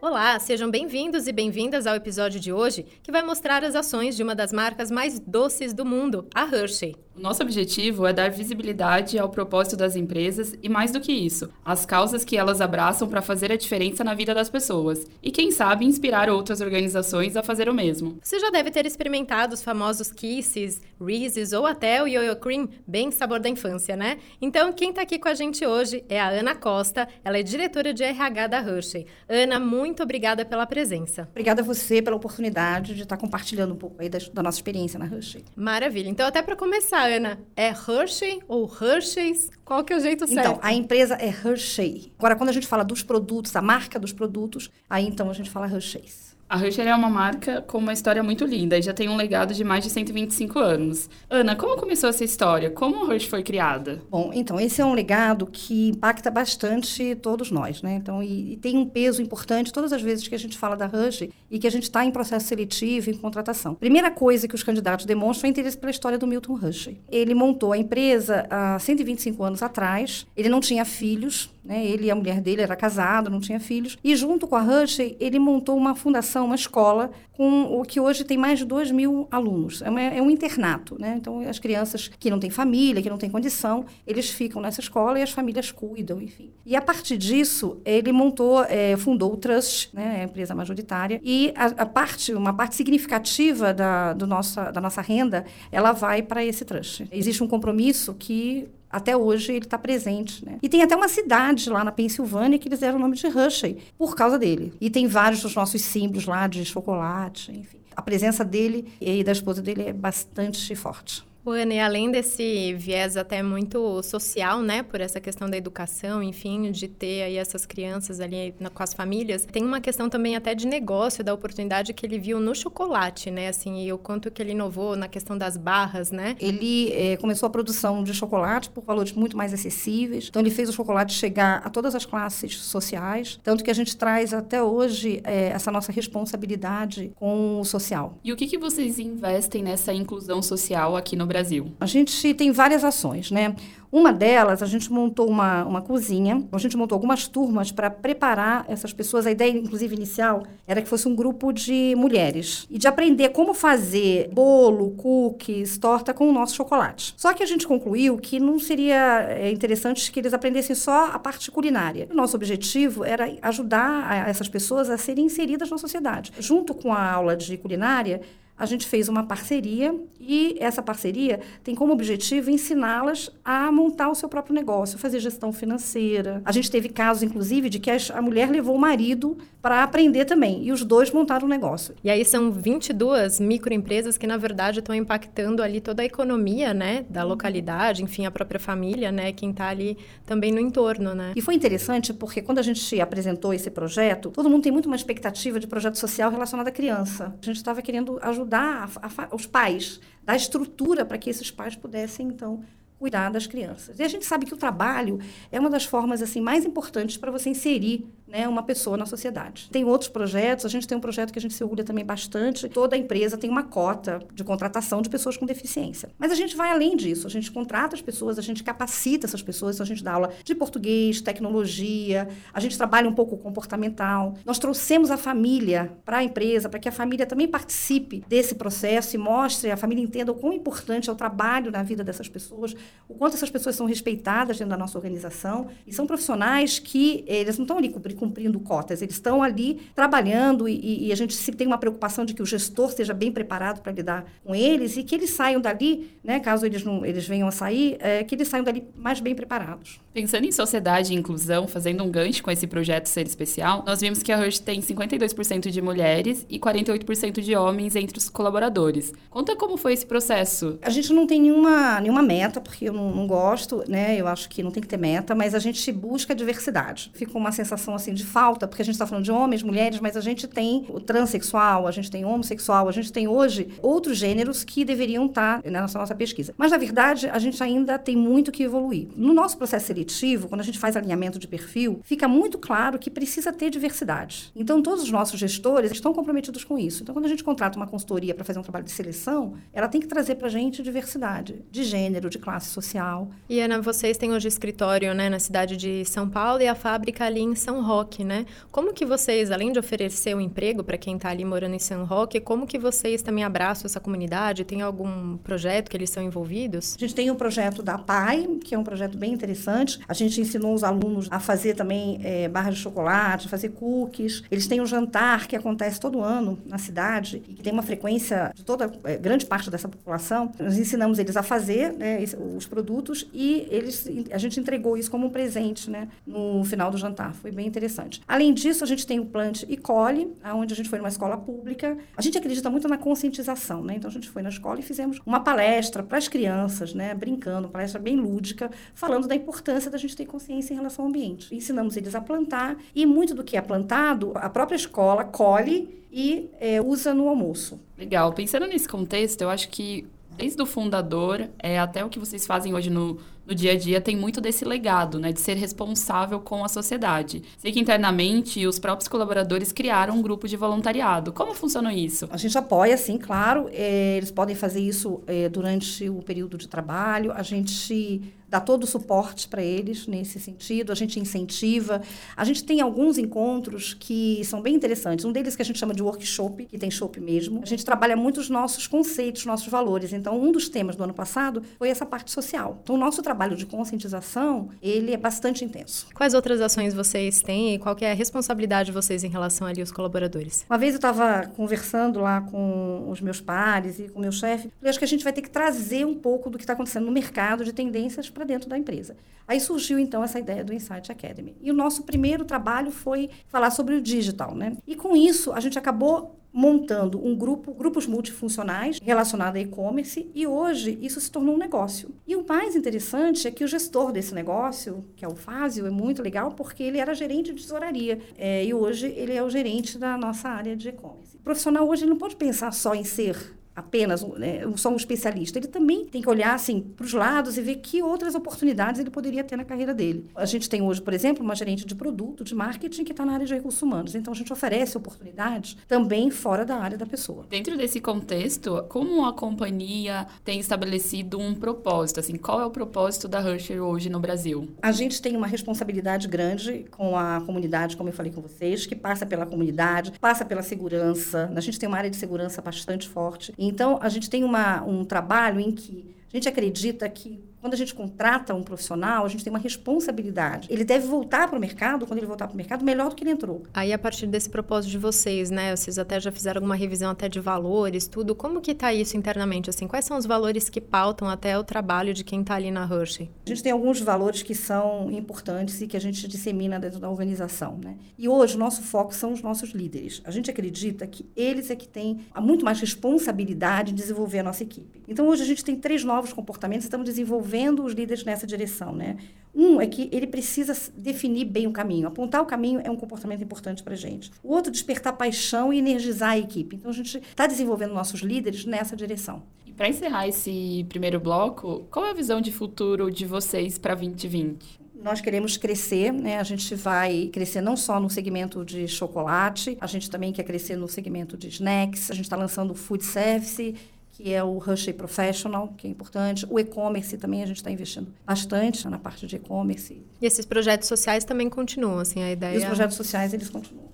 Olá, 0.00 0.38
sejam 0.38 0.70
bem-vindos 0.70 1.26
e 1.26 1.32
bem-vindas 1.32 1.86
ao 1.86 1.94
episódio 1.94 2.40
de 2.40 2.50
hoje, 2.50 2.86
que 3.02 3.12
vai 3.12 3.22
mostrar 3.22 3.62
as 3.62 3.74
ações 3.74 4.16
de 4.16 4.22
uma 4.22 4.34
das 4.34 4.50
marcas 4.50 4.90
mais 4.90 5.20
doces 5.20 5.74
do 5.74 5.84
mundo, 5.84 6.26
a 6.34 6.44
Hershey. 6.44 6.96
O 7.16 7.20
nosso 7.20 7.42
objetivo 7.42 8.06
é 8.06 8.12
dar 8.12 8.30
visibilidade 8.30 9.18
ao 9.18 9.28
propósito 9.28 9.76
das 9.76 9.96
empresas 9.96 10.54
e, 10.62 10.68
mais 10.68 10.92
do 10.92 11.00
que 11.00 11.12
isso, 11.12 11.50
as 11.64 11.84
causas 11.84 12.24
que 12.24 12.36
elas 12.36 12.60
abraçam 12.60 13.08
para 13.08 13.20
fazer 13.20 13.50
a 13.50 13.56
diferença 13.56 14.04
na 14.04 14.14
vida 14.14 14.32
das 14.32 14.48
pessoas 14.48 15.06
e, 15.20 15.30
quem 15.30 15.50
sabe, 15.50 15.84
inspirar 15.84 16.30
outras 16.30 16.60
organizações 16.60 17.36
a 17.36 17.42
fazer 17.42 17.68
o 17.68 17.74
mesmo. 17.74 18.18
Você 18.22 18.38
já 18.38 18.48
deve 18.50 18.70
ter 18.70 18.86
experimentado 18.86 19.54
os 19.54 19.62
famosos 19.62 20.12
Kisses, 20.12 20.80
Reese's 21.00 21.52
ou 21.52 21.66
até 21.66 22.00
o 22.00 22.06
Yo-Yo 22.06 22.36
Cream, 22.36 22.68
bem 22.86 23.10
sabor 23.10 23.40
da 23.40 23.48
infância, 23.48 23.96
né? 23.96 24.18
Então, 24.40 24.72
quem 24.72 24.90
está 24.90 25.02
aqui 25.02 25.18
com 25.18 25.28
a 25.28 25.34
gente 25.34 25.66
hoje 25.66 26.04
é 26.08 26.20
a 26.20 26.28
Ana 26.28 26.54
Costa, 26.54 27.08
ela 27.24 27.38
é 27.38 27.42
diretora 27.42 27.92
de 27.92 28.04
RH 28.04 28.46
da 28.46 28.58
Hershey. 28.58 29.06
Ana, 29.28 29.58
muito 29.58 30.02
obrigada 30.02 30.44
pela 30.44 30.64
presença. 30.64 31.26
Obrigada 31.30 31.60
a 31.60 31.64
você 31.64 32.00
pela 32.00 32.16
oportunidade 32.16 32.94
de 32.94 33.02
estar 33.02 33.16
compartilhando 33.16 33.74
um 33.74 33.76
pouco 33.76 34.00
aí 34.00 34.08
da, 34.08 34.18
da 34.32 34.42
nossa 34.42 34.58
experiência 34.58 34.98
na 34.98 35.06
Hershey. 35.06 35.44
Maravilha. 35.56 36.08
Então, 36.08 36.26
até 36.26 36.40
para 36.40 36.54
começar, 36.54 37.09
Ana, 37.10 37.40
é 37.56 37.68
Hershey 37.68 38.40
ou 38.46 38.70
Hershey's? 38.70 39.50
Qual 39.64 39.84
que 39.84 39.92
é 39.92 39.96
o 39.96 40.00
jeito 40.00 40.24
então, 40.24 40.34
certo? 40.34 40.56
Então, 40.56 40.60
a 40.62 40.72
empresa 40.72 41.14
é 41.14 41.28
Hershey. 41.28 42.12
Agora, 42.18 42.36
quando 42.36 42.50
a 42.50 42.52
gente 42.52 42.66
fala 42.66 42.84
dos 42.84 43.02
produtos, 43.02 43.54
a 43.56 43.62
marca 43.62 43.98
dos 43.98 44.12
produtos, 44.12 44.70
aí 44.88 45.06
então 45.06 45.28
a 45.28 45.32
gente 45.32 45.50
fala 45.50 45.66
Hershey's. 45.66 46.29
A 46.50 46.58
Hershey 46.58 46.84
é 46.84 46.92
uma 46.92 47.08
marca 47.08 47.62
com 47.62 47.78
uma 47.78 47.92
história 47.92 48.24
muito 48.24 48.44
linda 48.44 48.76
e 48.76 48.82
já 48.82 48.92
tem 48.92 49.08
um 49.08 49.14
legado 49.14 49.54
de 49.54 49.62
mais 49.62 49.84
de 49.84 49.90
125 49.90 50.58
anos. 50.58 51.08
Ana, 51.30 51.54
como 51.54 51.76
começou 51.76 52.10
essa 52.10 52.24
história? 52.24 52.68
Como 52.68 53.04
a 53.04 53.14
Hershey 53.14 53.30
foi 53.30 53.44
criada? 53.44 54.02
Bom, 54.10 54.32
então, 54.34 54.58
esse 54.58 54.80
é 54.80 54.84
um 54.84 54.92
legado 54.92 55.46
que 55.46 55.90
impacta 55.90 56.28
bastante 56.28 57.14
todos 57.14 57.52
nós, 57.52 57.82
né? 57.82 57.94
Então, 57.94 58.20
e, 58.20 58.54
e 58.54 58.56
tem 58.56 58.76
um 58.76 58.84
peso 58.84 59.22
importante 59.22 59.72
todas 59.72 59.92
as 59.92 60.02
vezes 60.02 60.26
que 60.26 60.34
a 60.34 60.38
gente 60.38 60.58
fala 60.58 60.76
da 60.76 60.86
Hershey 60.86 61.30
e 61.48 61.56
que 61.56 61.68
a 61.68 61.70
gente 61.70 61.84
está 61.84 62.04
em 62.04 62.10
processo 62.10 62.48
seletivo, 62.48 63.10
em 63.10 63.16
contratação. 63.16 63.76
Primeira 63.76 64.10
coisa 64.10 64.48
que 64.48 64.54
os 64.56 64.64
candidatos 64.64 65.06
demonstram 65.06 65.46
é 65.46 65.50
interesse 65.52 65.78
pela 65.78 65.92
história 65.92 66.18
do 66.18 66.26
Milton 66.26 66.58
Hershey. 66.60 67.00
Ele 67.08 67.32
montou 67.32 67.72
a 67.72 67.78
empresa 67.78 68.44
há 68.50 68.76
125 68.76 69.40
anos 69.44 69.62
atrás, 69.62 70.26
ele 70.36 70.48
não 70.48 70.58
tinha 70.58 70.84
filhos, 70.84 71.48
né? 71.64 71.84
Ele 71.84 72.06
e 72.06 72.10
a 72.10 72.14
mulher 72.14 72.40
dele 72.40 72.62
era 72.62 72.74
casado, 72.74 73.30
não 73.30 73.40
tinha 73.40 73.60
filhos. 73.60 73.98
E 74.02 74.16
junto 74.16 74.46
com 74.46 74.56
a 74.56 74.64
Hershey, 74.64 75.16
ele 75.20 75.38
montou 75.38 75.76
uma 75.76 75.94
fundação, 75.94 76.39
uma 76.44 76.54
escola, 76.54 77.10
com 77.32 77.80
o 77.80 77.82
que 77.82 77.98
hoje 77.98 78.24
tem 78.24 78.36
mais 78.36 78.58
de 78.58 78.64
2 78.64 78.90
mil 78.90 79.26
alunos. 79.30 79.80
É, 79.82 79.88
uma, 79.88 80.00
é, 80.00 80.20
um 80.20 80.30
internato. 80.30 80.96
Né? 80.98 81.16
Então, 81.16 81.40
as 81.40 81.58
crianças 81.58 82.08
que 82.08 82.30
não 82.30 82.38
têm 82.38 82.50
família, 82.50 83.02
que 83.02 83.08
não 83.08 83.16
têm 83.16 83.30
condição, 83.30 83.86
eles 84.06 84.30
ficam 84.30 84.60
nessa 84.60 84.80
escola 84.80 85.18
e 85.18 85.22
as 85.22 85.30
famílias 85.30 85.70
cuidam, 85.70 86.20
enfim. 86.20 86.50
E 86.66 86.76
a 86.76 86.82
partir 86.82 87.16
disso, 87.16 87.80
ele 87.84 88.12
montou, 88.12 88.62
é, 88.64 88.96
fundou 88.96 89.32
o 89.32 89.36
Trust, 89.36 89.90
né? 89.94 90.20
a 90.20 90.24
empresa 90.24 90.54
majoritária, 90.54 91.20
e 91.24 91.52
a, 91.56 91.66
a, 91.82 91.86
parte, 91.86 92.34
uma 92.34 92.52
parte 92.52 92.74
significativa 92.74 93.72
da, 93.72 94.12
do 94.12 94.26
nossa, 94.26 94.70
da 94.70 94.80
nossa 94.80 95.00
renda, 95.00 95.44
ela 95.72 95.92
vai 95.92 96.22
para 96.22 96.44
esse 96.44 96.64
Trust. 96.64 97.08
Existe 97.10 97.42
um 97.42 97.48
compromisso 97.48 98.14
que 98.14 98.68
até 98.90 99.16
hoje 99.16 99.52
ele 99.52 99.64
está 99.64 99.78
presente. 99.78 100.44
Né? 100.44 100.58
E 100.62 100.68
tem 100.68 100.82
até 100.82 100.96
uma 100.96 101.08
cidade 101.08 101.70
lá 101.70 101.84
na 101.84 101.92
Pensilvânia 101.92 102.58
que 102.58 102.68
eles 102.68 102.80
deram 102.80 102.98
o 102.98 103.00
nome 103.00 103.16
de 103.16 103.26
Hershey 103.26 103.78
por 103.96 104.16
causa 104.16 104.38
dele. 104.38 104.72
E 104.80 104.90
tem 104.90 105.06
vários 105.06 105.42
dos 105.42 105.54
nossos 105.54 105.80
símbolos 105.82 106.26
lá 106.26 106.46
de 106.46 106.64
chocolate, 106.64 107.52
enfim. 107.52 107.78
A 107.94 108.02
presença 108.02 108.44
dele 108.44 108.92
e 109.00 109.22
da 109.22 109.32
esposa 109.32 109.60
dele 109.60 109.82
é 109.82 109.92
bastante 109.92 110.74
forte. 110.74 111.24
Ana, 111.46 111.74
e 111.74 111.80
além 111.80 112.10
desse 112.10 112.74
viés 112.74 113.16
até 113.16 113.42
muito 113.42 114.02
social, 114.02 114.60
né, 114.60 114.82
por 114.82 115.00
essa 115.00 115.20
questão 115.20 115.48
da 115.48 115.56
educação, 115.56 116.22
enfim, 116.22 116.70
de 116.70 116.86
ter 116.88 117.22
aí 117.22 117.36
essas 117.36 117.64
crianças 117.64 118.20
ali 118.20 118.54
na, 118.60 118.68
com 118.68 118.82
as 118.82 118.92
famílias, 118.92 119.46
tem 119.46 119.64
uma 119.64 119.80
questão 119.80 120.08
também 120.08 120.36
até 120.36 120.54
de 120.54 120.66
negócio, 120.66 121.24
da 121.24 121.32
oportunidade 121.32 121.92
que 121.94 122.04
ele 122.04 122.18
viu 122.18 122.38
no 122.40 122.54
chocolate, 122.54 123.30
né, 123.30 123.48
assim, 123.48 123.84
e 123.84 123.92
o 123.92 123.98
quanto 123.98 124.30
que 124.30 124.42
ele 124.42 124.52
inovou 124.52 124.96
na 124.96 125.08
questão 125.08 125.36
das 125.36 125.56
barras, 125.56 126.10
né? 126.10 126.36
Ele 126.40 126.92
é, 126.92 127.16
começou 127.16 127.46
a 127.46 127.50
produção 127.50 128.04
de 128.04 128.12
chocolate 128.12 128.70
por 128.70 128.84
valores 128.84 129.12
muito 129.12 129.36
mais 129.36 129.54
acessíveis, 129.54 130.28
então 130.28 130.40
ele 130.40 130.50
fez 130.50 130.68
o 130.68 130.72
chocolate 130.72 131.14
chegar 131.14 131.62
a 131.64 131.70
todas 131.70 131.94
as 131.94 132.04
classes 132.04 132.56
sociais, 132.56 133.40
tanto 133.42 133.64
que 133.64 133.70
a 133.70 133.74
gente 133.74 133.96
traz 133.96 134.34
até 134.34 134.62
hoje 134.62 135.20
é, 135.24 135.48
essa 135.48 135.70
nossa 135.70 135.92
responsabilidade 135.92 137.12
com 137.14 137.60
o 137.60 137.64
social. 137.64 138.18
E 138.22 138.32
o 138.32 138.36
que, 138.36 138.46
que 138.46 138.58
vocês 138.58 138.98
investem 138.98 139.62
nessa 139.62 139.92
inclusão 139.92 140.42
social 140.42 140.96
aqui 140.96 141.16
no 141.16 141.29
Brasil? 141.30 141.72
A 141.80 141.86
gente 141.86 142.34
tem 142.34 142.52
várias 142.52 142.84
ações, 142.84 143.30
né? 143.30 143.54
Uma 143.92 144.12
delas, 144.12 144.62
a 144.62 144.66
gente 144.66 144.90
montou 144.92 145.28
uma, 145.28 145.64
uma 145.64 145.82
cozinha, 145.82 146.44
a 146.52 146.58
gente 146.58 146.76
montou 146.76 146.94
algumas 146.94 147.26
turmas 147.26 147.72
para 147.72 147.90
preparar 147.90 148.64
essas 148.68 148.92
pessoas. 148.92 149.26
A 149.26 149.32
ideia, 149.32 149.50
inclusive, 149.50 149.96
inicial 149.96 150.44
era 150.64 150.80
que 150.80 150.88
fosse 150.88 151.08
um 151.08 151.14
grupo 151.14 151.52
de 151.52 151.94
mulheres 151.96 152.68
e 152.70 152.78
de 152.78 152.86
aprender 152.86 153.30
como 153.30 153.52
fazer 153.52 154.28
bolo, 154.32 154.92
cookies, 154.92 155.76
torta 155.76 156.14
com 156.14 156.28
o 156.28 156.32
nosso 156.32 156.54
chocolate. 156.54 157.14
Só 157.16 157.32
que 157.34 157.42
a 157.42 157.46
gente 157.46 157.66
concluiu 157.66 158.16
que 158.16 158.38
não 158.38 158.60
seria 158.60 159.26
é, 159.28 159.50
interessante 159.50 160.12
que 160.12 160.20
eles 160.20 160.32
aprendessem 160.32 160.76
só 160.76 161.06
a 161.06 161.18
parte 161.18 161.50
culinária. 161.50 162.06
O 162.12 162.14
nosso 162.14 162.36
objetivo 162.36 163.04
era 163.04 163.36
ajudar 163.42 164.28
essas 164.28 164.48
pessoas 164.48 164.88
a 164.88 164.96
serem 164.96 165.24
inseridas 165.24 165.68
na 165.68 165.78
sociedade. 165.78 166.32
Junto 166.38 166.74
com 166.74 166.92
a 166.92 167.10
aula 167.12 167.36
de 167.36 167.56
culinária, 167.56 168.20
a 168.60 168.66
gente 168.66 168.86
fez 168.86 169.08
uma 169.08 169.24
parceria 169.24 169.98
e 170.20 170.54
essa 170.60 170.82
parceria 170.82 171.40
tem 171.64 171.74
como 171.74 171.94
objetivo 171.94 172.50
ensiná-las 172.50 173.30
a 173.42 173.72
montar 173.80 174.10
o 174.10 174.14
seu 174.14 174.28
próprio 174.28 174.54
negócio, 174.54 174.98
fazer 174.98 175.20
gestão 175.20 175.52
financeira. 175.52 176.42
A 176.44 176.52
gente 176.52 176.70
teve 176.70 176.88
casos, 176.88 177.22
inclusive, 177.22 177.68
de 177.68 177.78
que 177.78 177.90
a 177.90 178.22
mulher 178.22 178.50
levou 178.50 178.74
o 178.74 178.78
marido 178.78 179.38
para 179.62 179.82
aprender 179.82 180.24
também 180.24 180.64
e 180.64 180.72
os 180.72 180.84
dois 180.84 181.10
montaram 181.10 181.46
o 181.46 181.48
negócio. 181.48 181.94
E 182.02 182.10
aí 182.10 182.24
são 182.24 182.50
22 182.50 183.40
microempresas 183.40 184.16
que, 184.18 184.26
na 184.26 184.36
verdade, 184.36 184.80
estão 184.80 184.94
impactando 184.94 185.62
ali 185.62 185.80
toda 185.80 186.02
a 186.02 186.04
economia, 186.04 186.74
né, 186.74 187.04
da 187.08 187.22
localidade, 187.22 188.02
enfim, 188.02 188.26
a 188.26 188.30
própria 188.30 188.60
família, 188.60 189.10
né, 189.12 189.32
quem 189.32 189.50
está 189.50 189.68
ali 189.68 189.96
também 190.26 190.52
no 190.52 190.60
entorno, 190.60 191.14
né. 191.14 191.32
E 191.36 191.40
foi 191.40 191.54
interessante 191.54 192.12
porque 192.12 192.42
quando 192.42 192.58
a 192.58 192.62
gente 192.62 193.00
apresentou 193.00 193.52
esse 193.54 193.70
projeto, 193.70 194.30
todo 194.30 194.48
mundo 194.48 194.62
tem 194.62 194.72
muito 194.72 194.86
uma 194.86 194.96
expectativa 194.96 195.60
de 195.60 195.66
projeto 195.66 195.96
social 195.96 196.30
relacionado 196.30 196.68
à 196.68 196.70
criança. 196.70 197.34
A 197.40 197.44
gente 197.44 197.56
estava 197.56 197.80
querendo 197.80 198.18
ajudar 198.20 198.40
ajudar 198.50 198.90
a, 199.00 199.22
a, 199.24 199.34
os 199.34 199.46
pais, 199.46 200.00
dar 200.24 200.36
estrutura 200.36 201.04
para 201.04 201.18
que 201.18 201.30
esses 201.30 201.50
pais 201.50 201.76
pudessem, 201.76 202.26
então, 202.26 202.62
cuidar 203.00 203.30
das 203.30 203.46
crianças. 203.46 203.98
E 203.98 204.02
a 204.02 204.08
gente 204.08 204.26
sabe 204.26 204.44
que 204.44 204.52
o 204.52 204.58
trabalho 204.58 205.18
é 205.50 205.58
uma 205.58 205.70
das 205.70 205.86
formas 205.86 206.20
assim 206.20 206.38
mais 206.38 206.66
importantes 206.66 207.16
para 207.16 207.30
você 207.30 207.48
inserir 207.48 208.06
né, 208.28 208.46
uma 208.46 208.62
pessoa 208.62 208.94
na 208.94 209.06
sociedade. 209.06 209.68
Tem 209.72 209.84
outros 209.84 210.08
projetos, 210.08 210.66
a 210.66 210.68
gente 210.68 210.86
tem 210.86 210.96
um 210.96 211.00
projeto 211.00 211.32
que 211.32 211.38
a 211.38 211.42
gente 211.42 211.54
se 211.54 211.64
orgulha 211.64 211.82
também 211.82 212.04
bastante. 212.04 212.68
Toda 212.68 212.96
empresa 212.98 213.38
tem 213.38 213.48
uma 213.48 213.62
cota 213.62 214.20
de 214.34 214.44
contratação 214.44 215.00
de 215.00 215.08
pessoas 215.08 215.36
com 215.36 215.46
deficiência. 215.46 216.10
Mas 216.18 216.30
a 216.30 216.34
gente 216.34 216.54
vai 216.54 216.70
além 216.70 216.94
disso, 216.94 217.26
a 217.26 217.30
gente 217.30 217.50
contrata 217.50 217.96
as 217.96 218.02
pessoas, 218.02 218.38
a 218.38 218.42
gente 218.42 218.62
capacita 218.62 219.26
essas 219.26 219.42
pessoas, 219.42 219.80
a 219.80 219.84
gente 219.84 220.04
dá 220.04 220.12
aula 220.12 220.30
de 220.44 220.54
português, 220.54 221.22
tecnologia, 221.22 222.28
a 222.52 222.60
gente 222.60 222.76
trabalha 222.76 223.08
um 223.08 223.14
pouco 223.14 223.36
comportamental. 223.38 224.34
Nós 224.44 224.58
trouxemos 224.58 225.10
a 225.10 225.16
família 225.16 225.90
para 226.04 226.18
a 226.18 226.24
empresa, 226.24 226.68
para 226.68 226.78
que 226.78 226.88
a 226.88 226.92
família 226.92 227.24
também 227.24 227.48
participe 227.48 228.22
desse 228.28 228.54
processo 228.54 229.16
e 229.16 229.18
mostre, 229.18 229.70
a 229.70 229.76
família 229.76 230.04
entenda 230.04 230.30
o 230.30 230.34
quão 230.34 230.52
importante 230.52 231.08
é 231.08 231.12
o 231.12 231.16
trabalho 231.16 231.70
na 231.70 231.82
vida 231.82 232.04
dessas 232.04 232.28
pessoas, 232.28 232.76
o 233.10 233.14
quanto 233.14 233.34
essas 233.34 233.50
pessoas 233.50 233.74
são 233.74 233.86
respeitadas 233.86 234.56
dentro 234.56 234.70
da 234.70 234.76
nossa 234.76 234.96
organização 234.96 235.66
e 235.84 235.92
são 235.92 236.06
profissionais 236.06 236.78
que 236.78 237.24
eles 237.26 237.58
não 237.58 237.64
estão 237.64 237.78
ali 237.78 237.88
cumprindo 237.88 238.60
cotas, 238.60 239.02
eles 239.02 239.16
estão 239.16 239.42
ali 239.42 239.80
trabalhando 239.96 240.68
e, 240.68 241.08
e, 241.08 241.12
a 241.12 241.16
gente 241.16 241.34
se 241.34 241.50
tem 241.50 241.66
uma 241.66 241.76
preocupação 241.76 242.24
de 242.24 242.34
que 242.34 242.40
o 242.40 242.46
gestor 242.46 242.90
esteja 242.90 243.12
bem 243.12 243.32
preparado 243.32 243.82
para 243.82 243.90
lidar 243.90 244.24
com 244.44 244.54
eles 244.54 244.96
e 244.96 245.02
que 245.02 245.16
eles 245.16 245.30
saiam 245.30 245.60
dali, 245.60 246.08
né, 246.22 246.38
caso 246.38 246.64
eles 246.64 246.84
não 246.84 247.04
eles 247.04 247.26
venham 247.26 247.48
a 247.48 247.50
sair, 247.50 247.96
é, 247.98 248.22
que 248.22 248.36
eles 248.36 248.46
saiam 248.46 248.62
dali 248.62 248.86
mais 248.94 249.18
bem 249.18 249.34
preparados. 249.34 250.00
Pensando 250.14 250.44
em 250.44 250.52
sociedade 250.52 251.12
e 251.12 251.16
inclusão, 251.16 251.66
fazendo 251.66 252.04
um 252.04 252.10
gancho 252.10 252.42
com 252.44 252.50
esse 252.50 252.66
projeto 252.66 253.06
Ser 253.06 253.26
Especial, 253.26 253.82
nós 253.84 254.00
vimos 254.00 254.22
que 254.22 254.30
a 254.30 254.36
Rush 254.36 254.60
tem 254.60 254.80
52% 254.80 255.68
de 255.68 255.82
mulheres 255.82 256.46
e 256.48 256.60
48% 256.60 257.40
de 257.40 257.56
homens 257.56 257.96
entre 257.96 258.18
os 258.18 258.28
colaboradores. 258.28 259.12
Conta 259.28 259.56
como 259.56 259.76
foi 259.76 259.94
esse 259.94 260.06
processo. 260.06 260.78
A 260.82 260.90
gente 260.90 261.12
não 261.12 261.26
tem 261.26 261.40
nenhuma, 261.40 262.00
nenhuma 262.00 262.22
meta, 262.22 262.60
porque 262.60 262.79
que 262.80 262.86
eu 262.86 262.94
não, 262.94 263.14
não, 263.14 263.26
gosto, 263.26 263.84
né? 263.86 264.18
Eu 264.18 264.26
acho 264.26 264.48
que 264.48 264.62
não 264.62 264.70
tem 264.70 264.80
que 264.82 264.88
ter 264.88 264.96
meta, 264.96 265.34
mas 265.34 265.54
a 265.54 265.58
gente 265.58 265.92
busca 265.92 266.34
diversidade. 266.34 267.10
Fica 267.12 267.36
uma 267.36 267.52
sensação 267.52 267.94
assim 267.94 268.14
de 268.14 268.24
falta, 268.24 268.66
porque 268.66 268.80
a 268.80 268.84
gente 268.84 268.94
está 268.94 269.06
falando 269.06 269.22
de 269.22 269.30
homens, 269.30 269.62
mulheres, 269.62 270.00
mas 270.00 270.16
a 270.16 270.20
gente 270.22 270.48
tem 270.48 270.86
o 270.88 270.98
transexual, 270.98 271.86
a 271.86 271.90
gente 271.90 272.10
tem 272.10 272.24
homossexual, 272.24 272.88
a 272.88 272.92
gente 272.92 273.12
tem 273.12 273.28
hoje 273.28 273.68
outros 273.82 274.16
gêneros 274.16 274.64
que 274.64 274.82
deveriam 274.82 275.26
estar 275.26 275.60
tá 275.60 275.70
nessa 275.70 275.98
nossa 275.98 276.14
pesquisa. 276.14 276.54
Mas, 276.56 276.70
na 276.70 276.78
verdade, 276.78 277.28
a 277.28 277.38
gente 277.38 277.62
ainda 277.62 277.98
tem 277.98 278.16
muito 278.16 278.50
que 278.50 278.62
evoluir. 278.62 279.08
No 279.14 279.34
nosso 279.34 279.58
processo 279.58 279.88
seletivo, 279.88 280.48
quando 280.48 280.62
a 280.62 280.64
gente 280.64 280.78
faz 280.78 280.96
alinhamento 280.96 281.38
de 281.38 281.46
perfil, 281.46 282.00
fica 282.02 282.26
muito 282.26 282.56
claro 282.56 282.98
que 282.98 283.10
precisa 283.10 283.52
ter 283.52 283.68
diversidade. 283.68 284.50
Então, 284.56 284.82
todos 284.82 285.04
os 285.04 285.10
nossos 285.10 285.38
gestores 285.38 285.92
estão 285.92 286.14
comprometidos 286.14 286.64
com 286.64 286.78
isso. 286.78 287.02
Então, 287.02 287.14
quando 287.14 287.26
a 287.26 287.28
gente 287.28 287.44
contrata 287.44 287.76
uma 287.76 287.86
consultoria 287.86 288.34
para 288.34 288.42
fazer 288.42 288.58
um 288.58 288.62
trabalho 288.62 288.86
de 288.86 288.90
seleção, 288.90 289.52
ela 289.70 289.86
tem 289.86 290.00
que 290.00 290.06
trazer 290.06 290.36
para 290.36 290.46
a 290.46 290.50
gente 290.50 290.82
diversidade 290.82 291.62
de 291.70 291.84
gênero, 291.84 292.30
de 292.30 292.38
classe 292.38 292.69
social. 292.70 293.28
E, 293.48 293.60
Ana, 293.60 293.80
vocês 293.80 294.16
têm 294.16 294.32
hoje 294.32 294.48
escritório 294.48 295.14
né, 295.14 295.28
na 295.28 295.38
cidade 295.38 295.76
de 295.76 296.04
São 296.04 296.28
Paulo 296.28 296.62
e 296.62 296.68
a 296.68 296.74
fábrica 296.74 297.24
ali 297.24 297.40
em 297.40 297.54
São 297.54 297.82
Roque, 297.82 298.24
né? 298.24 298.46
Como 298.70 298.92
que 298.92 299.04
vocês, 299.04 299.50
além 299.50 299.72
de 299.72 299.78
oferecer 299.78 300.34
um 300.34 300.40
emprego 300.40 300.82
para 300.82 300.96
quem 300.96 301.16
está 301.16 301.30
ali 301.30 301.44
morando 301.44 301.74
em 301.74 301.78
São 301.78 302.04
Roque, 302.04 302.40
como 302.40 302.66
que 302.66 302.78
vocês 302.78 303.22
também 303.22 303.44
abraçam 303.44 303.86
essa 303.86 304.00
comunidade? 304.00 304.64
Tem 304.64 304.82
algum 304.82 305.36
projeto 305.38 305.90
que 305.90 305.96
eles 305.96 306.10
são 306.10 306.22
envolvidos? 306.22 306.96
A 306.96 307.00
gente 307.00 307.14
tem 307.14 307.30
um 307.30 307.34
projeto 307.34 307.82
da 307.82 307.98
PAI, 307.98 308.46
que 308.64 308.74
é 308.74 308.78
um 308.78 308.84
projeto 308.84 309.16
bem 309.18 309.32
interessante. 309.32 309.98
A 310.08 310.14
gente 310.14 310.40
ensinou 310.40 310.74
os 310.74 310.84
alunos 310.84 311.28
a 311.30 311.40
fazer 311.40 311.74
também 311.74 312.20
é, 312.22 312.48
barras 312.48 312.76
de 312.76 312.80
chocolate, 312.80 313.46
a 313.46 313.50
fazer 313.50 313.70
cookies. 313.70 314.42
Eles 314.50 314.66
têm 314.66 314.80
um 314.80 314.86
jantar 314.86 315.46
que 315.46 315.56
acontece 315.56 315.98
todo 315.98 316.22
ano 316.22 316.58
na 316.66 316.78
cidade 316.78 317.42
e 317.48 317.54
que 317.54 317.62
tem 317.62 317.72
uma 317.72 317.82
frequência 317.82 318.52
de 318.54 318.64
toda 318.64 318.90
é, 319.04 319.16
grande 319.16 319.46
parte 319.46 319.70
dessa 319.70 319.88
população. 319.88 320.52
Nós 320.58 320.78
ensinamos 320.78 321.18
eles 321.18 321.36
a 321.36 321.42
fazer 321.42 321.92
né, 321.92 322.22
os 322.60 322.66
produtos 322.66 323.28
e 323.32 323.66
eles, 323.70 324.08
a 324.30 324.38
gente 324.38 324.60
entregou 324.60 324.96
isso 324.96 325.10
como 325.10 325.26
um 325.26 325.30
presente 325.30 325.90
né, 325.90 326.08
no 326.26 326.62
final 326.64 326.90
do 326.90 326.96
jantar. 326.96 327.34
Foi 327.34 327.50
bem 327.50 327.66
interessante. 327.66 328.22
Além 328.28 328.54
disso, 328.54 328.84
a 328.84 328.86
gente 328.86 329.06
tem 329.06 329.18
o 329.18 329.26
Plant 329.26 329.64
e 329.68 329.76
Cole, 329.76 330.32
onde 330.54 330.72
a 330.72 330.76
gente 330.76 330.88
foi 330.88 330.98
numa 330.98 331.08
escola 331.08 331.36
pública. 331.36 331.98
A 332.16 332.22
gente 332.22 332.38
acredita 332.38 332.70
muito 332.70 332.86
na 332.86 332.96
conscientização, 332.96 333.82
né? 333.82 333.94
Então 333.96 334.08
a 334.08 334.12
gente 334.12 334.28
foi 334.28 334.42
na 334.42 334.48
escola 334.48 334.78
e 334.78 334.82
fizemos 334.82 335.20
uma 335.26 335.40
palestra 335.40 336.02
para 336.02 336.18
as 336.18 336.28
crianças, 336.28 336.94
né, 336.94 337.14
brincando, 337.14 337.68
palestra 337.68 338.00
bem 338.00 338.16
lúdica, 338.16 338.70
falando 338.94 339.26
da 339.26 339.34
importância 339.34 339.90
da 339.90 339.98
gente 339.98 340.16
ter 340.16 340.26
consciência 340.26 340.72
em 340.72 340.76
relação 340.76 341.04
ao 341.04 341.08
ambiente. 341.08 341.54
Ensinamos 341.54 341.96
eles 341.96 342.14
a 342.14 342.20
plantar 342.20 342.76
e 342.94 343.06
muito 343.06 343.34
do 343.34 343.42
que 343.42 343.56
é 343.56 343.60
plantado, 343.60 344.32
a 344.34 344.48
própria 344.48 344.76
escola 344.76 345.24
colhe 345.24 346.00
e 346.12 346.50
é, 346.58 346.80
usa 346.80 347.14
no 347.14 347.28
almoço. 347.28 347.80
Legal. 347.96 348.32
Pensando 348.32 348.66
nesse 348.66 348.88
contexto, 348.88 349.42
eu 349.42 349.50
acho 349.50 349.68
que 349.68 350.06
desde 350.40 350.62
o 350.62 350.66
fundador 350.66 351.48
é, 351.58 351.78
até 351.78 352.02
o 352.02 352.08
que 352.08 352.18
vocês 352.18 352.46
fazem 352.46 352.72
hoje 352.72 352.88
no, 352.88 353.18
no 353.50 353.56
dia 353.56 353.72
a 353.72 353.76
dia 353.76 354.00
tem 354.00 354.16
muito 354.16 354.40
desse 354.40 354.64
legado, 354.64 355.18
né, 355.18 355.32
de 355.32 355.40
ser 355.40 355.54
responsável 355.56 356.38
com 356.38 356.64
a 356.64 356.68
sociedade. 356.68 357.42
Sei 357.58 357.72
que 357.72 357.80
internamente 357.80 358.64
os 358.64 358.78
próprios 358.78 359.08
colaboradores 359.08 359.72
criaram 359.72 360.16
um 360.16 360.22
grupo 360.22 360.46
de 360.46 360.56
voluntariado. 360.56 361.32
Como 361.32 361.52
funciona 361.52 361.92
isso? 361.92 362.28
A 362.30 362.36
gente 362.36 362.56
apoia, 362.56 362.96
sim, 362.96 363.18
claro. 363.18 363.68
É, 363.72 364.16
eles 364.16 364.30
podem 364.30 364.54
fazer 364.54 364.80
isso 364.80 365.20
é, 365.26 365.48
durante 365.48 366.08
o 366.08 366.22
período 366.22 366.56
de 366.56 366.68
trabalho. 366.68 367.32
A 367.32 367.42
gente 367.42 368.22
dá 368.50 368.60
todo 368.60 368.82
o 368.82 368.86
suporte 368.86 369.46
para 369.46 369.62
eles 369.62 370.08
nesse 370.08 370.40
sentido, 370.40 370.90
a 370.90 370.94
gente 370.94 371.20
incentiva. 371.20 372.02
A 372.36 372.44
gente 372.44 372.64
tem 372.64 372.80
alguns 372.80 373.16
encontros 373.16 373.94
que 373.94 374.44
são 374.44 374.60
bem 374.60 374.74
interessantes. 374.74 375.24
Um 375.24 375.30
deles 375.30 375.54
que 375.54 375.62
a 375.62 375.64
gente 375.64 375.78
chama 375.78 375.94
de 375.94 376.02
workshop, 376.02 376.66
que 376.66 376.76
tem 376.76 376.90
shop 376.90 377.20
mesmo. 377.20 377.60
A 377.62 377.66
gente 377.66 377.84
trabalha 377.84 378.16
muito 378.16 378.40
os 378.40 378.50
nossos 378.50 378.88
conceitos, 378.88 379.46
nossos 379.46 379.68
valores. 379.68 380.12
Então, 380.12 380.38
um 380.40 380.50
dos 380.50 380.68
temas 380.68 380.96
do 380.96 381.04
ano 381.04 381.14
passado 381.14 381.62
foi 381.78 381.88
essa 381.88 382.04
parte 382.04 382.32
social. 382.32 382.80
Então, 382.82 382.96
o 382.96 382.98
nosso 382.98 383.22
trabalho 383.22 383.39
de 383.48 383.66
conscientização, 383.66 384.68
ele 384.82 385.12
é 385.12 385.16
bastante 385.16 385.64
intenso. 385.64 386.08
Quais 386.14 386.34
outras 386.34 386.60
ações 386.60 386.94
vocês 386.94 387.42
têm 387.42 387.74
e 387.74 387.78
qual 387.78 387.96
é 388.00 388.10
a 388.10 388.14
responsabilidade 388.14 388.86
de 388.86 388.92
vocês 388.92 389.24
em 389.24 389.28
relação 389.28 389.66
ali 389.66 389.80
aos 389.80 389.92
colaboradores? 389.92 390.64
Uma 390.68 390.78
vez 390.78 390.94
eu 390.94 390.98
estava 390.98 391.46
conversando 391.56 392.20
lá 392.20 392.40
com 392.40 393.08
os 393.10 393.20
meus 393.20 393.40
pares 393.40 393.98
e 393.98 394.08
com 394.08 394.18
o 394.18 394.22
meu 394.22 394.32
chefe, 394.32 394.70
eu 394.82 394.88
acho 394.88 394.98
que 394.98 395.04
a 395.04 395.08
gente 395.08 395.24
vai 395.24 395.32
ter 395.32 395.42
que 395.42 395.50
trazer 395.50 396.06
um 396.06 396.14
pouco 396.14 396.50
do 396.50 396.58
que 396.58 396.64
está 396.64 396.72
acontecendo 396.72 397.06
no 397.06 397.12
mercado 397.12 397.64
de 397.64 397.72
tendências 397.72 398.28
para 398.28 398.44
dentro 398.44 398.68
da 398.68 398.76
empresa. 398.76 399.16
Aí 399.46 399.60
surgiu 399.60 399.98
então 399.98 400.22
essa 400.22 400.38
ideia 400.38 400.64
do 400.64 400.72
Insight 400.72 401.10
Academy. 401.10 401.56
E 401.60 401.70
o 401.70 401.74
nosso 401.74 402.04
primeiro 402.04 402.44
trabalho 402.44 402.90
foi 402.90 403.30
falar 403.48 403.70
sobre 403.70 403.94
o 403.96 404.00
digital, 404.00 404.54
né? 404.54 404.76
E 404.86 404.94
com 404.94 405.16
isso 405.16 405.52
a 405.52 405.60
gente 405.60 405.78
acabou 405.78 406.39
montando 406.52 407.24
um 407.24 407.34
grupo, 407.34 407.72
grupos 407.72 408.06
multifuncionais 408.06 408.98
relacionados 409.02 409.60
a 409.60 409.62
e-commerce 409.62 410.30
e 410.34 410.46
hoje 410.46 410.98
isso 411.00 411.20
se 411.20 411.30
tornou 411.30 411.54
um 411.54 411.58
negócio. 411.58 412.14
E 412.26 412.34
o 412.36 412.46
mais 412.46 412.74
interessante 412.76 413.46
é 413.46 413.50
que 413.50 413.64
o 413.64 413.68
gestor 413.68 414.12
desse 414.12 414.34
negócio, 414.34 415.04
que 415.16 415.24
é 415.24 415.28
o 415.28 415.36
Fázio, 415.36 415.86
é 415.86 415.90
muito 415.90 416.22
legal 416.22 416.52
porque 416.52 416.82
ele 416.82 416.98
era 416.98 417.14
gerente 417.14 417.52
de 417.52 417.62
tesouraria 417.62 418.20
é, 418.36 418.64
e 418.64 418.74
hoje 418.74 419.06
ele 419.06 419.32
é 419.32 419.42
o 419.42 419.50
gerente 419.50 419.98
da 419.98 420.16
nossa 420.16 420.48
área 420.48 420.76
de 420.76 420.88
e-commerce. 420.88 421.36
O 421.36 421.40
profissional 421.40 421.88
hoje 421.88 422.06
não 422.06 422.16
pode 422.16 422.36
pensar 422.36 422.72
só 422.72 422.94
em 422.94 423.04
ser 423.04 423.59
apenas 423.80 424.22
né, 424.22 424.62
só 424.76 424.90
um 424.90 424.96
especialista. 424.96 425.58
Ele 425.58 425.66
também 425.66 426.04
tem 426.06 426.22
que 426.22 426.28
olhar 426.28 426.54
assim 426.54 426.80
para 426.80 427.04
os 427.04 427.12
lados 427.12 427.58
e 427.58 427.62
ver 427.62 427.76
que 427.76 428.02
outras 428.02 428.34
oportunidades 428.34 429.00
ele 429.00 429.10
poderia 429.10 429.42
ter 429.42 429.56
na 429.56 429.64
carreira 429.64 429.92
dele. 429.92 430.26
A 430.34 430.44
gente 430.44 430.68
tem 430.68 430.82
hoje, 430.82 431.00
por 431.00 431.12
exemplo, 431.12 431.42
uma 431.42 431.54
gerente 431.54 431.84
de 431.84 431.94
produto, 431.94 432.44
de 432.44 432.54
marketing 432.54 433.04
que 433.04 433.12
está 433.12 433.24
na 433.24 433.32
área 433.32 433.46
de 433.46 433.54
recursos 433.54 433.82
humanos. 433.82 434.14
Então 434.14 434.32
a 434.32 434.36
gente 434.36 434.52
oferece 434.52 434.96
oportunidades 434.96 435.76
também 435.88 436.30
fora 436.30 436.64
da 436.64 436.76
área 436.76 436.96
da 436.96 437.06
pessoa. 437.06 437.46
Dentro 437.48 437.76
desse 437.76 438.00
contexto, 438.00 438.84
como 438.88 439.24
a 439.24 439.32
companhia 439.32 440.26
tem 440.44 440.60
estabelecido 440.60 441.38
um 441.38 441.54
propósito? 441.54 442.20
Assim, 442.20 442.36
qual 442.36 442.60
é 442.60 442.66
o 442.66 442.70
propósito 442.70 443.26
da 443.26 443.40
Hershey 443.40 443.80
hoje 443.80 444.08
no 444.08 444.20
Brasil? 444.20 444.68
A 444.82 444.92
gente 444.92 445.20
tem 445.20 445.36
uma 445.36 445.46
responsabilidade 445.46 446.28
grande 446.28 446.84
com 446.90 447.16
a 447.16 447.40
comunidade, 447.40 447.96
como 447.96 448.08
eu 448.08 448.12
falei 448.12 448.32
com 448.32 448.40
vocês, 448.40 448.86
que 448.86 448.94
passa 448.94 449.24
pela 449.24 449.46
comunidade, 449.46 450.12
passa 450.20 450.44
pela 450.44 450.62
segurança. 450.62 451.50
A 451.54 451.60
gente 451.60 451.78
tem 451.78 451.88
uma 451.88 451.98
área 451.98 452.10
de 452.10 452.16
segurança 452.16 452.60
bastante 452.60 453.08
forte. 453.08 453.52
Então, 453.70 453.98
a 454.02 454.08
gente 454.08 454.28
tem 454.28 454.44
uma, 454.44 454.82
um 454.82 455.04
trabalho 455.04 455.60
em 455.60 455.70
que 455.72 456.14
a 456.32 456.36
gente 456.36 456.48
acredita 456.48 457.08
que 457.08 457.49
quando 457.60 457.74
a 457.74 457.76
gente 457.76 457.94
contrata 457.94 458.54
um 458.54 458.62
profissional, 458.62 459.24
a 459.24 459.28
gente 459.28 459.44
tem 459.44 459.52
uma 459.52 459.58
responsabilidade. 459.58 460.66
Ele 460.70 460.82
deve 460.82 461.06
voltar 461.06 461.46
para 461.46 461.58
o 461.58 461.60
mercado, 461.60 462.06
quando 462.06 462.18
ele 462.18 462.26
voltar 462.26 462.46
para 462.46 462.54
o 462.54 462.56
mercado, 462.56 462.84
melhor 462.84 463.10
do 463.10 463.14
que 463.14 463.22
ele 463.22 463.30
entrou. 463.30 463.64
Aí, 463.74 463.92
a 463.92 463.98
partir 463.98 464.26
desse 464.26 464.48
propósito 464.48 464.90
de 464.90 464.98
vocês, 464.98 465.50
né? 465.50 465.76
Vocês 465.76 465.98
até 465.98 466.18
já 466.18 466.32
fizeram 466.32 466.58
alguma 466.58 466.74
revisão 466.74 467.10
até 467.10 467.28
de 467.28 467.38
valores, 467.38 468.06
tudo. 468.06 468.34
Como 468.34 468.60
que 468.60 468.70
está 468.70 468.94
isso 468.94 469.16
internamente? 469.16 469.68
Assim, 469.68 469.86
quais 469.86 470.06
são 470.06 470.16
os 470.16 470.24
valores 470.24 470.68
que 470.70 470.80
pautam 470.80 471.28
até 471.28 471.58
o 471.58 471.62
trabalho 471.62 472.14
de 472.14 472.24
quem 472.24 472.40
está 472.40 472.54
ali 472.54 472.70
na 472.70 472.84
Hershey? 472.84 473.30
A 473.44 473.48
gente 473.48 473.62
tem 473.62 473.72
alguns 473.72 474.00
valores 474.00 474.42
que 474.42 474.54
são 474.54 475.10
importantes 475.10 475.80
e 475.82 475.86
que 475.86 475.96
a 475.96 476.00
gente 476.00 476.26
dissemina 476.26 476.80
dentro 476.80 476.98
da 476.98 477.10
organização, 477.10 477.78
né? 477.82 477.96
E 478.16 478.28
hoje, 478.28 478.56
o 478.56 478.58
nosso 478.58 478.82
foco 478.82 479.14
são 479.14 479.32
os 479.32 479.42
nossos 479.42 479.70
líderes. 479.70 480.22
A 480.24 480.30
gente 480.30 480.50
acredita 480.50 481.06
que 481.06 481.26
eles 481.36 481.70
é 481.70 481.76
que 481.76 481.86
têm 481.86 482.20
muito 482.38 482.64
mais 482.64 482.80
responsabilidade 482.80 483.92
em 483.92 483.94
desenvolver 483.94 484.38
a 484.38 484.44
nossa 484.44 484.62
equipe. 484.62 485.02
Então, 485.06 485.28
hoje 485.28 485.42
a 485.42 485.46
gente 485.46 485.62
tem 485.62 485.76
três 485.76 486.02
novos 486.04 486.32
comportamentos, 486.32 486.84
estamos 486.84 487.04
desenvolvendo 487.04 487.49
desenvolvendo 487.50 487.84
os 487.84 487.92
líderes 487.92 488.24
nessa 488.24 488.46
direção, 488.46 488.94
né? 488.94 489.16
Um 489.52 489.80
é 489.80 489.86
que 489.86 490.08
ele 490.12 490.28
precisa 490.28 490.76
definir 490.96 491.44
bem 491.44 491.66
o 491.66 491.72
caminho. 491.72 492.06
Apontar 492.06 492.40
o 492.40 492.46
caminho 492.46 492.80
é 492.84 492.90
um 492.90 492.96
comportamento 492.96 493.42
importante 493.42 493.82
para 493.82 493.94
a 493.94 493.96
gente. 493.96 494.30
O 494.44 494.54
outro, 494.54 494.70
despertar 494.70 495.12
paixão 495.14 495.72
e 495.72 495.78
energizar 495.78 496.30
a 496.30 496.38
equipe. 496.38 496.76
Então, 496.76 496.90
a 496.90 496.94
gente 496.94 497.18
está 497.18 497.48
desenvolvendo 497.48 497.92
nossos 497.92 498.20
líderes 498.20 498.64
nessa 498.64 498.94
direção. 498.94 499.42
E 499.66 499.72
para 499.72 499.88
encerrar 499.88 500.28
esse 500.28 500.86
primeiro 500.88 501.18
bloco, 501.18 501.84
qual 501.90 502.06
é 502.06 502.10
a 502.10 502.14
visão 502.14 502.40
de 502.40 502.52
futuro 502.52 503.10
de 503.10 503.26
vocês 503.26 503.76
para 503.76 503.96
2020? 503.96 504.80
Nós 505.02 505.20
queremos 505.20 505.56
crescer, 505.56 506.12
né? 506.12 506.38
A 506.38 506.44
gente 506.44 506.74
vai 506.76 507.30
crescer 507.32 507.60
não 507.60 507.76
só 507.76 507.98
no 507.98 508.08
segmento 508.08 508.64
de 508.64 508.86
chocolate, 508.86 509.76
a 509.80 509.86
gente 509.86 510.08
também 510.10 510.30
quer 510.30 510.44
crescer 510.44 510.76
no 510.76 510.86
segmento 510.86 511.36
de 511.36 511.48
snacks. 511.48 512.10
A 512.10 512.14
gente 512.14 512.26
está 512.26 512.36
lançando 512.36 512.74
food 512.74 513.04
service 513.04 513.74
que 514.20 514.32
é 514.32 514.44
o 514.44 514.58
Hershey 514.58 514.92
Professional, 514.92 515.72
que 515.76 515.86
é 515.86 515.90
importante. 515.90 516.46
O 516.50 516.58
e-commerce 516.58 517.16
também 517.16 517.42
a 517.42 517.46
gente 517.46 517.56
está 517.56 517.70
investindo 517.70 518.12
bastante 518.26 518.86
na 518.88 518.98
parte 518.98 519.26
de 519.26 519.36
e-commerce. 519.36 520.02
E 520.20 520.26
esses 520.26 520.44
projetos 520.44 520.88
sociais 520.88 521.24
também 521.24 521.48
continuam, 521.48 521.98
assim, 521.98 522.22
a 522.22 522.30
ideia... 522.30 522.54
E 522.54 522.58
os 522.58 522.64
projetos 522.64 522.96
sociais, 522.96 523.32
eles 523.32 523.48
continuam. 523.48 523.88